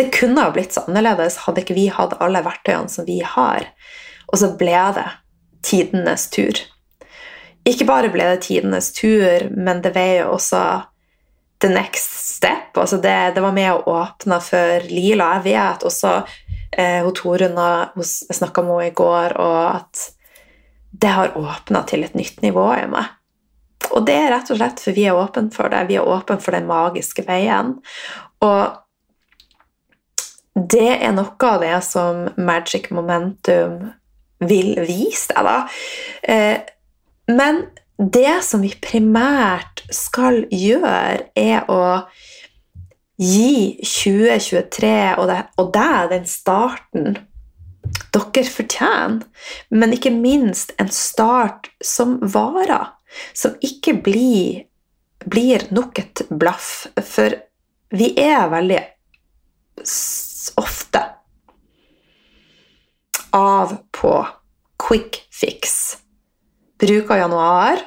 Det 0.00 0.10
kunne 0.16 0.40
ha 0.40 0.50
blitt 0.50 0.72
så 0.72 0.86
annerledes 0.88 1.34
hadde 1.44 1.60
ikke 1.60 1.74
vi 1.76 1.90
hatt 1.92 2.14
alle 2.24 2.40
verktøyene 2.40 2.88
som 2.88 3.04
vi 3.04 3.18
har. 3.20 3.66
Og 4.32 4.40
så 4.40 4.48
ble 4.56 4.78
det 4.96 5.04
tidenes 5.60 6.24
tur. 6.32 6.56
Ikke 7.68 7.84
bare 7.84 8.08
ble 8.08 8.30
det 8.30 8.46
tidenes 8.46 8.94
tur, 8.96 9.44
men 9.52 9.82
det 9.84 9.92
var 9.92 10.14
jo 10.22 10.30
også 10.38 10.62
the 11.60 11.68
next 11.68 12.16
step. 12.16 12.72
Altså 12.80 12.96
det, 12.96 13.34
det, 13.36 13.44
var 13.44 13.52
med 13.52 13.74
å 13.74 13.98
åpne 13.98 14.40
for 14.40 14.88
Lila. 14.88 15.34
Jeg 15.36 15.50
vet 15.50 15.88
også 15.92 16.16
eh, 16.72 17.12
Torunn 17.20 17.60
jeg 17.60 18.36
snakka 18.40 18.64
med 18.64 18.78
henne 18.78 18.90
i 18.94 18.98
går, 19.04 19.36
og 19.36 19.62
at 19.74 20.06
det 20.96 21.16
har 21.20 21.36
åpna 21.36 21.84
til 21.84 22.08
et 22.08 22.16
nytt 22.16 22.40
nivå 22.40 22.70
i 22.80 22.86
meg. 22.88 23.16
Og 23.92 24.08
det 24.08 24.16
er 24.16 24.30
rett 24.32 24.48
og 24.48 24.64
slett 24.64 24.80
for 24.80 24.96
vi 24.96 25.10
er 25.12 25.20
åpne 25.28 25.52
for 25.52 25.68
det. 25.68 25.90
Vi 25.92 26.00
er 26.00 26.08
åpne 26.08 26.40
for 26.40 26.56
den 26.56 26.72
magiske 26.72 27.28
veien. 27.28 27.76
Og 28.40 28.80
det 30.68 31.00
er 31.00 31.14
noe 31.16 31.48
av 31.48 31.62
det 31.62 31.76
som 31.86 32.26
Magic 32.36 32.90
Momentum 32.94 33.90
vil 34.40 34.74
vise 34.88 35.32
deg, 35.34 35.46
da. 35.46 35.58
Eh, 36.22 36.58
men 37.30 37.64
det 38.00 38.40
som 38.44 38.62
vi 38.64 38.72
primært 38.80 39.84
skal 39.92 40.44
gjøre, 40.50 41.26
er 41.36 41.68
å 41.68 41.82
gi 43.20 43.76
2023 43.84 44.94
og 45.20 45.74
deg 45.74 46.14
den 46.14 46.24
starten 46.28 47.18
dere 48.14 48.46
fortjener, 48.48 49.26
men 49.70 49.92
ikke 49.94 50.12
minst 50.14 50.72
en 50.80 50.90
start 50.94 51.68
som 51.84 52.18
varer 52.22 52.88
som 53.34 53.56
ikke 53.64 53.96
blir, 54.04 54.64
blir 55.26 55.66
nok 55.74 55.98
et 56.02 56.24
blaff. 56.30 56.86
For 57.02 57.34
vi 57.94 58.12
er 58.20 58.50
veldig 58.52 58.80
ofte 60.60 61.02
av 63.36 63.76
på 63.94 64.12
quick 64.88 65.20
fix. 65.30 65.96
Bruker 66.80 67.20
januar, 67.20 67.82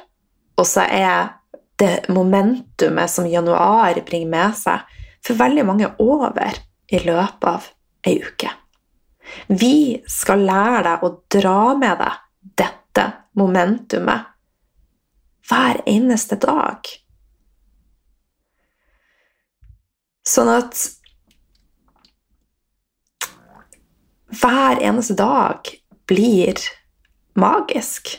og 0.56 0.66
så 0.68 0.86
er 0.86 1.32
det 1.80 2.06
momentumet 2.14 3.10
som 3.10 3.26
januar 3.28 3.98
bringer 4.06 4.30
med 4.30 4.58
seg, 4.58 4.84
for 5.24 5.40
veldig 5.40 5.64
mange 5.66 5.90
over 6.02 6.60
i 6.92 7.00
løpet 7.02 7.48
av 7.50 7.70
ei 8.06 8.18
uke. 8.22 8.50
Vi 9.48 10.02
skal 10.10 10.44
lære 10.46 10.82
deg 10.86 11.04
å 11.06 11.12
dra 11.32 11.60
med 11.80 11.98
deg 12.00 12.20
dette 12.60 13.06
momentumet 13.40 14.30
hver 15.48 15.80
eneste 15.90 16.38
dag. 16.40 16.86
Sånn 20.24 20.48
at 20.52 20.78
hver 24.40 24.82
eneste 24.82 25.16
dag 25.18 25.68
blir 26.08 26.58
magisk. 27.38 28.14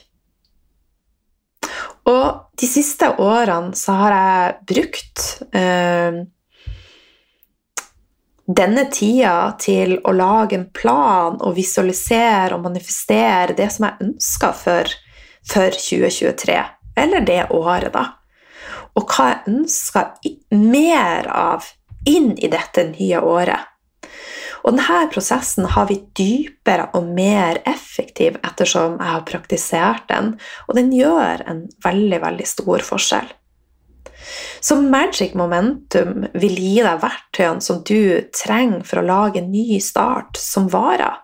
Og 2.05 2.51
de 2.59 2.69
siste 2.69 3.09
årene 3.21 3.75
så 3.77 3.95
har 3.97 4.15
jeg 4.15 4.57
brukt 4.69 5.23
eh, 5.57 6.19
denne 8.45 8.85
tida 8.93 9.55
til 9.59 9.97
å 10.05 10.13
lage 10.13 10.59
en 10.59 10.67
plan 10.69 11.39
og 11.39 11.55
visualisere 11.57 12.53
og 12.53 12.67
manifestere 12.67 13.57
det 13.57 13.71
som 13.73 13.87
jeg 13.87 14.09
ønsker 14.09 14.53
for, 14.59 14.97
for 15.49 15.73
2023 15.73 16.59
eller 16.95 17.25
det 17.27 17.41
året, 17.51 17.91
da. 17.91 18.05
Og 18.95 19.09
hva 19.11 19.31
jeg 19.31 19.51
ønsker 19.51 20.55
mer 20.55 21.27
av 21.27 21.65
inn 22.07 22.31
i 22.37 22.47
dette 22.51 22.85
nye 22.93 23.19
året. 23.19 23.74
Og 24.65 24.73
denne 24.73 25.05
prosessen 25.13 25.67
har 25.75 25.85
vi 25.91 25.99
dypere 26.17 26.89
og 26.97 27.05
mer 27.13 27.59
effektiv 27.69 28.39
ettersom 28.41 28.97
jeg 28.97 29.11
har 29.11 29.25
praktisert 29.27 30.07
den, 30.09 30.33
og 30.65 30.79
den 30.79 30.89
gjør 30.95 31.43
en 31.45 31.65
veldig, 31.85 32.21
veldig 32.23 32.47
stor 32.49 32.85
forskjell. 32.85 33.27
Så 34.59 34.79
Magic 34.81 35.35
Momentum 35.37 36.25
vil 36.33 36.55
gi 36.57 36.79
deg 36.81 37.03
verktøyene 37.03 37.61
som 37.61 37.83
du 37.85 38.25
trenger 38.33 38.81
for 38.87 39.01
å 39.03 39.05
lage 39.05 39.43
en 39.43 39.51
ny 39.53 39.77
start 39.83 40.39
som 40.41 40.65
varer. 40.73 41.21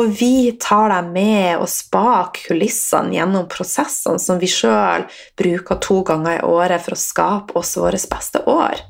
Og 0.00 0.08
vi 0.18 0.54
tar 0.58 0.88
deg 0.90 1.12
med 1.12 1.60
oss 1.62 1.82
bak 1.92 2.40
kulissene 2.48 3.14
gjennom 3.14 3.44
prosessene 3.50 4.18
som 4.18 4.40
vi 4.40 4.48
sjøl 4.50 5.04
bruker 5.38 5.78
to 5.84 6.00
ganger 6.08 6.40
i 6.40 6.48
året 6.48 6.82
for 6.82 6.96
å 6.96 7.04
skape 7.04 7.60
oss 7.60 7.76
vårt 7.78 8.08
beste 8.10 8.42
år. 8.50 8.80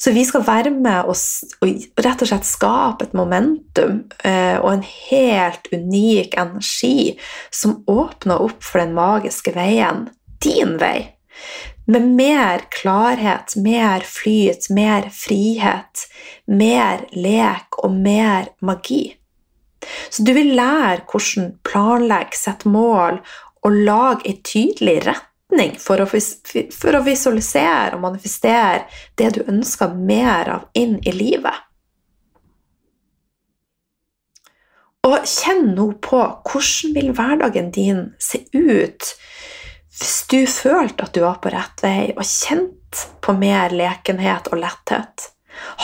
Så 0.00 0.14
vi 0.16 0.22
skal 0.24 0.46
være 0.46 0.70
med 0.72 1.10
og, 1.10 1.16
og 1.60 2.04
rett 2.04 2.22
og 2.24 2.30
slett 2.30 2.48
skape 2.48 3.04
et 3.04 3.16
momentum 3.16 4.06
eh, 4.24 4.56
og 4.56 4.70
en 4.72 4.86
helt 4.86 5.68
unik 5.74 6.38
energi 6.40 7.18
som 7.52 7.82
åpner 7.90 8.40
opp 8.40 8.64
for 8.64 8.80
den 8.80 8.94
magiske 8.96 9.52
veien, 9.52 10.06
din 10.40 10.78
vei. 10.80 11.12
Med 11.90 12.06
mer 12.16 12.64
klarhet, 12.72 13.56
mer 13.60 14.04
flyt, 14.06 14.70
mer 14.72 15.10
frihet, 15.12 16.06
mer 16.48 17.04
lek 17.12 17.82
og 17.82 17.92
mer 17.92 18.48
magi. 18.64 19.18
Så 20.08 20.24
du 20.24 20.32
vil 20.36 20.54
lære 20.56 21.04
hvordan 21.08 21.54
planlegge, 21.66 22.40
sette 22.40 22.68
mål 22.68 23.20
og 23.64 23.82
lage 23.84 24.28
ei 24.28 24.38
tydelig 24.44 25.02
retning 25.50 25.78
for 25.78 26.00
å, 26.00 26.06
for 26.06 26.96
å 26.96 27.02
visualisere 27.02 27.96
og 27.96 28.04
manifestere 28.04 28.86
det 29.16 29.34
du 29.34 29.42
ønsker 29.48 29.94
mer 29.94 30.48
av 30.48 30.68
inn 30.74 30.98
i 31.02 31.12
livet. 31.12 31.54
Og 35.06 35.24
kjenn 35.24 35.74
nå 35.74 35.92
på 36.02 36.20
hvordan 36.20 36.94
vil 36.94 37.12
hverdagen 37.12 37.70
din 37.72 38.12
se 38.18 38.44
ut 38.52 39.14
hvis 40.00 40.26
du 40.30 40.46
følte 40.46 41.04
at 41.04 41.14
du 41.14 41.22
var 41.24 41.40
på 41.40 41.50
rett 41.50 41.82
vei 41.82 42.12
og 42.14 42.24
kjente 42.24 43.08
på 43.20 43.32
mer 43.36 43.72
lekenhet 43.72 44.48
og 44.52 44.60
letthet. 44.60 45.30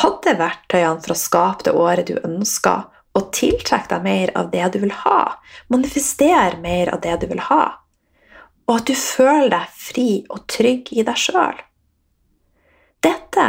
Hadde 0.01 0.37
verktøyene 0.39 1.03
for 1.03 1.13
å 1.13 1.19
skape 1.19 1.67
det 1.67 1.75
året 1.77 2.07
du 2.09 2.21
ønsker, 2.23 2.87
og 3.17 3.33
tiltrekke 3.33 3.89
deg 3.91 4.05
mer 4.05 4.33
av 4.37 4.51
det 4.53 4.69
du 4.75 4.79
vil 4.85 4.93
ha. 4.93 5.37
Manifester 5.73 6.57
mer 6.61 6.93
av 6.95 7.01
det 7.05 7.17
du 7.25 7.27
vil 7.33 7.43
ha. 7.49 7.86
Og 8.67 8.81
at 8.81 8.89
du 8.89 8.97
føler 8.99 9.51
deg 9.53 9.79
fri 9.79 10.09
og 10.33 10.43
trygg 10.51 10.91
i 10.97 11.05
deg 11.07 11.21
sjøl. 11.21 11.61
Dette 13.05 13.47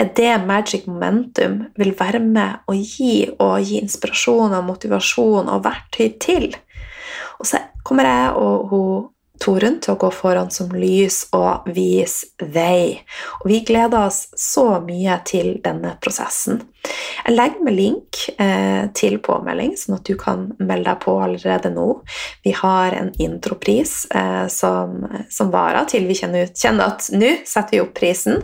er 0.00 0.08
det 0.16 0.32
Magic 0.46 0.88
Momentum 0.90 1.60
vil 1.78 1.92
være 1.98 2.18
med 2.24 2.64
å 2.66 2.74
gi, 2.74 3.28
og 3.38 3.62
gi 3.62 3.78
inspirasjon 3.78 4.56
og 4.56 4.66
motivasjon 4.66 5.50
og 5.52 5.62
verktøy 5.66 6.08
til. 6.22 6.48
Og 7.38 7.46
så 7.46 7.62
kommer 7.86 8.08
jeg 8.08 8.32
og 8.40 8.72
hun, 8.72 9.11
to 9.42 9.56
rundt 9.62 9.84
til 9.86 9.96
å 9.96 10.00
gå 10.00 10.10
foran 10.14 10.52
som 10.54 10.72
lys 10.74 11.24
og 11.36 11.68
vise 11.74 12.30
vei. 12.54 13.02
Og 13.42 13.50
vi 13.50 13.62
gleder 13.66 14.06
oss 14.06 14.26
så 14.38 14.66
mye 14.84 15.18
til 15.28 15.56
denne 15.64 15.96
prosessen. 16.02 16.62
Jeg 17.22 17.36
legger 17.36 17.62
med 17.62 17.76
link 17.76 18.18
eh, 18.42 18.88
til 18.98 19.20
påmelding, 19.22 19.76
sånn 19.78 19.96
at 20.00 20.08
du 20.08 20.16
kan 20.18 20.48
melde 20.58 20.88
deg 20.88 20.98
på 21.04 21.14
allerede 21.22 21.70
nå. 21.70 21.86
Vi 22.42 22.54
har 22.58 22.96
en 22.98 23.12
intropris 23.22 23.92
eh, 24.10 24.46
som, 24.50 25.04
som, 25.30 25.52
varer 25.52 25.86
til 25.90 26.08
vi 26.08 26.16
kjenner, 26.18 26.48
ut, 26.48 26.56
kjenner 26.58 26.90
at 26.90 27.06
nå 27.14 27.30
setter 27.46 27.76
vi 27.76 27.82
opp 27.84 27.92
prisen. 27.94 28.40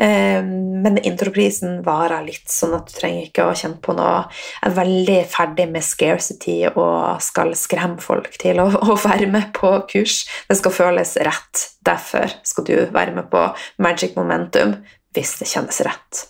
Eh, 0.00 0.40
men 0.40 0.96
introprisen 1.02 1.82
varer 1.84 2.24
litt, 2.24 2.46
sånn 2.48 2.76
at 2.78 2.88
du 2.88 2.96
trenger 2.96 3.28
ikke 3.28 3.48
å 3.50 3.56
kjenne 3.58 3.82
på 3.84 3.96
noe 3.98 4.16
Jeg 4.30 4.70
er 4.70 4.76
veldig 4.78 5.18
ferdig 5.28 5.68
med 5.74 5.84
scarcity 5.84 6.58
og 6.70 7.20
skal 7.24 7.52
skremme 7.58 8.00
folk 8.00 8.32
til 8.40 8.62
å, 8.64 8.70
å 8.72 8.96
være 9.04 9.28
med 9.28 9.52
på 9.56 9.74
kurs. 9.92 10.17
Det 10.48 10.58
skal 10.58 10.74
føles 10.74 11.14
rett. 11.28 11.68
Derfor 11.84 12.32
skal 12.46 12.66
du 12.68 12.74
være 12.94 13.14
med 13.16 13.30
på 13.32 13.44
Magic 13.84 14.16
Momentum 14.18 14.78
hvis 15.16 15.38
det 15.40 15.48
kjennes 15.50 15.80
rett. 15.86 16.26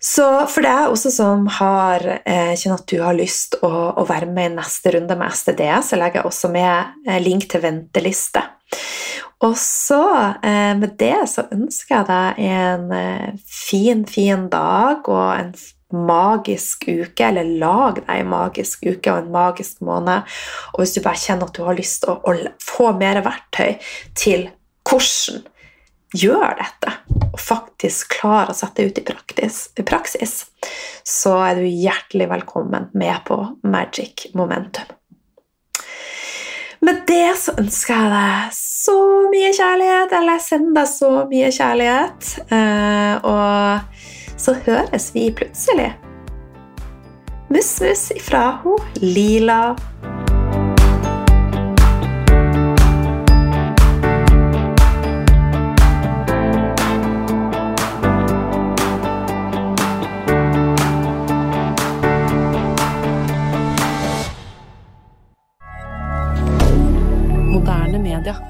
Så 0.00 0.24
for 0.48 0.64
deg 0.64 0.88
også 0.88 1.10
som 1.12 1.44
har, 1.60 2.00
eh, 2.24 2.54
kjenner 2.56 2.80
at 2.80 2.88
du 2.88 3.02
har 3.04 3.14
lyst 3.14 3.58
å, 3.60 3.68
å, 4.00 4.06
være 4.08 4.30
med 4.32 4.48
i 4.48 4.54
neste 4.54 4.94
runde 4.96 5.16
med 5.20 5.34
STD, 5.36 5.60
så 5.84 5.98
legger 6.00 6.22
jeg 6.22 6.30
også 6.30 6.48
med 6.54 7.04
eh, 7.06 7.20
link 7.20 7.44
til 7.52 7.60
venteliste. 7.60 8.42
Og 9.44 9.54
så, 9.60 10.00
eh, 10.40 10.72
med 10.76 10.96
det, 11.00 11.28
så 11.28 11.44
ønsker 11.52 11.98
jeg 11.98 12.08
deg 12.08 12.40
en 12.48 12.90
eh, 12.96 13.28
fin, 13.44 14.06
fin 14.08 14.48
dag 14.52 15.04
og 15.08 15.28
en 15.36 15.52
magisk 15.94 16.86
uke, 16.88 17.26
eller 17.26 17.48
lag 17.60 18.00
deg 18.00 18.12
en 18.14 18.32
magisk 18.32 18.84
uke 18.86 19.12
og 19.12 19.24
en 19.24 19.32
magisk 19.34 19.80
måned. 19.86 20.28
Og 20.74 20.82
hvis 20.82 20.96
du 20.96 21.02
bare 21.04 21.20
kjenner 21.20 21.50
at 21.50 21.56
du 21.56 21.64
har 21.66 21.78
lyst 21.78 22.04
til 22.04 22.14
å, 22.14 22.20
å 22.20 22.54
få 22.64 22.92
mer 22.98 23.22
verktøy 23.26 23.78
til 24.18 24.48
hvordan 24.88 25.42
gjør 26.16 26.56
dette, 26.58 26.94
og 27.30 27.38
faktisk 27.38 28.16
klarer 28.18 28.50
å 28.50 28.56
sette 28.58 28.82
det 28.82 28.90
ut 28.90 28.98
i, 28.98 29.04
praktis, 29.06 29.58
i 29.78 29.84
praksis, 29.86 30.40
så 31.06 31.36
er 31.46 31.60
du 31.60 31.68
hjertelig 31.68 32.26
velkommen 32.32 32.88
med 32.98 33.22
på 33.28 33.38
Magic 33.62 34.30
Momentum. 34.34 34.96
Med 36.80 37.02
det 37.06 37.34
så 37.36 37.52
ønsker 37.60 37.92
jeg 37.92 38.12
deg 38.14 38.54
så 38.56 38.96
mye 39.28 39.50
kjærlighet, 39.52 40.14
eller 40.16 40.38
jeg 40.38 40.46
sender 40.46 40.78
deg 40.78 40.88
så 40.88 41.10
mye 41.28 41.50
kjærlighet. 41.52 42.30
Eh, 42.56 43.28
og 43.28 44.06
så 44.40 44.56
høres 44.66 45.10
vi 45.14 45.28
plutselig. 45.36 45.92
Mus-mus 47.50 48.10
ifra 48.16 48.50
ho 48.62 48.78
Lila. 48.96 49.76
moderne 67.50 67.98
media. 67.98 68.49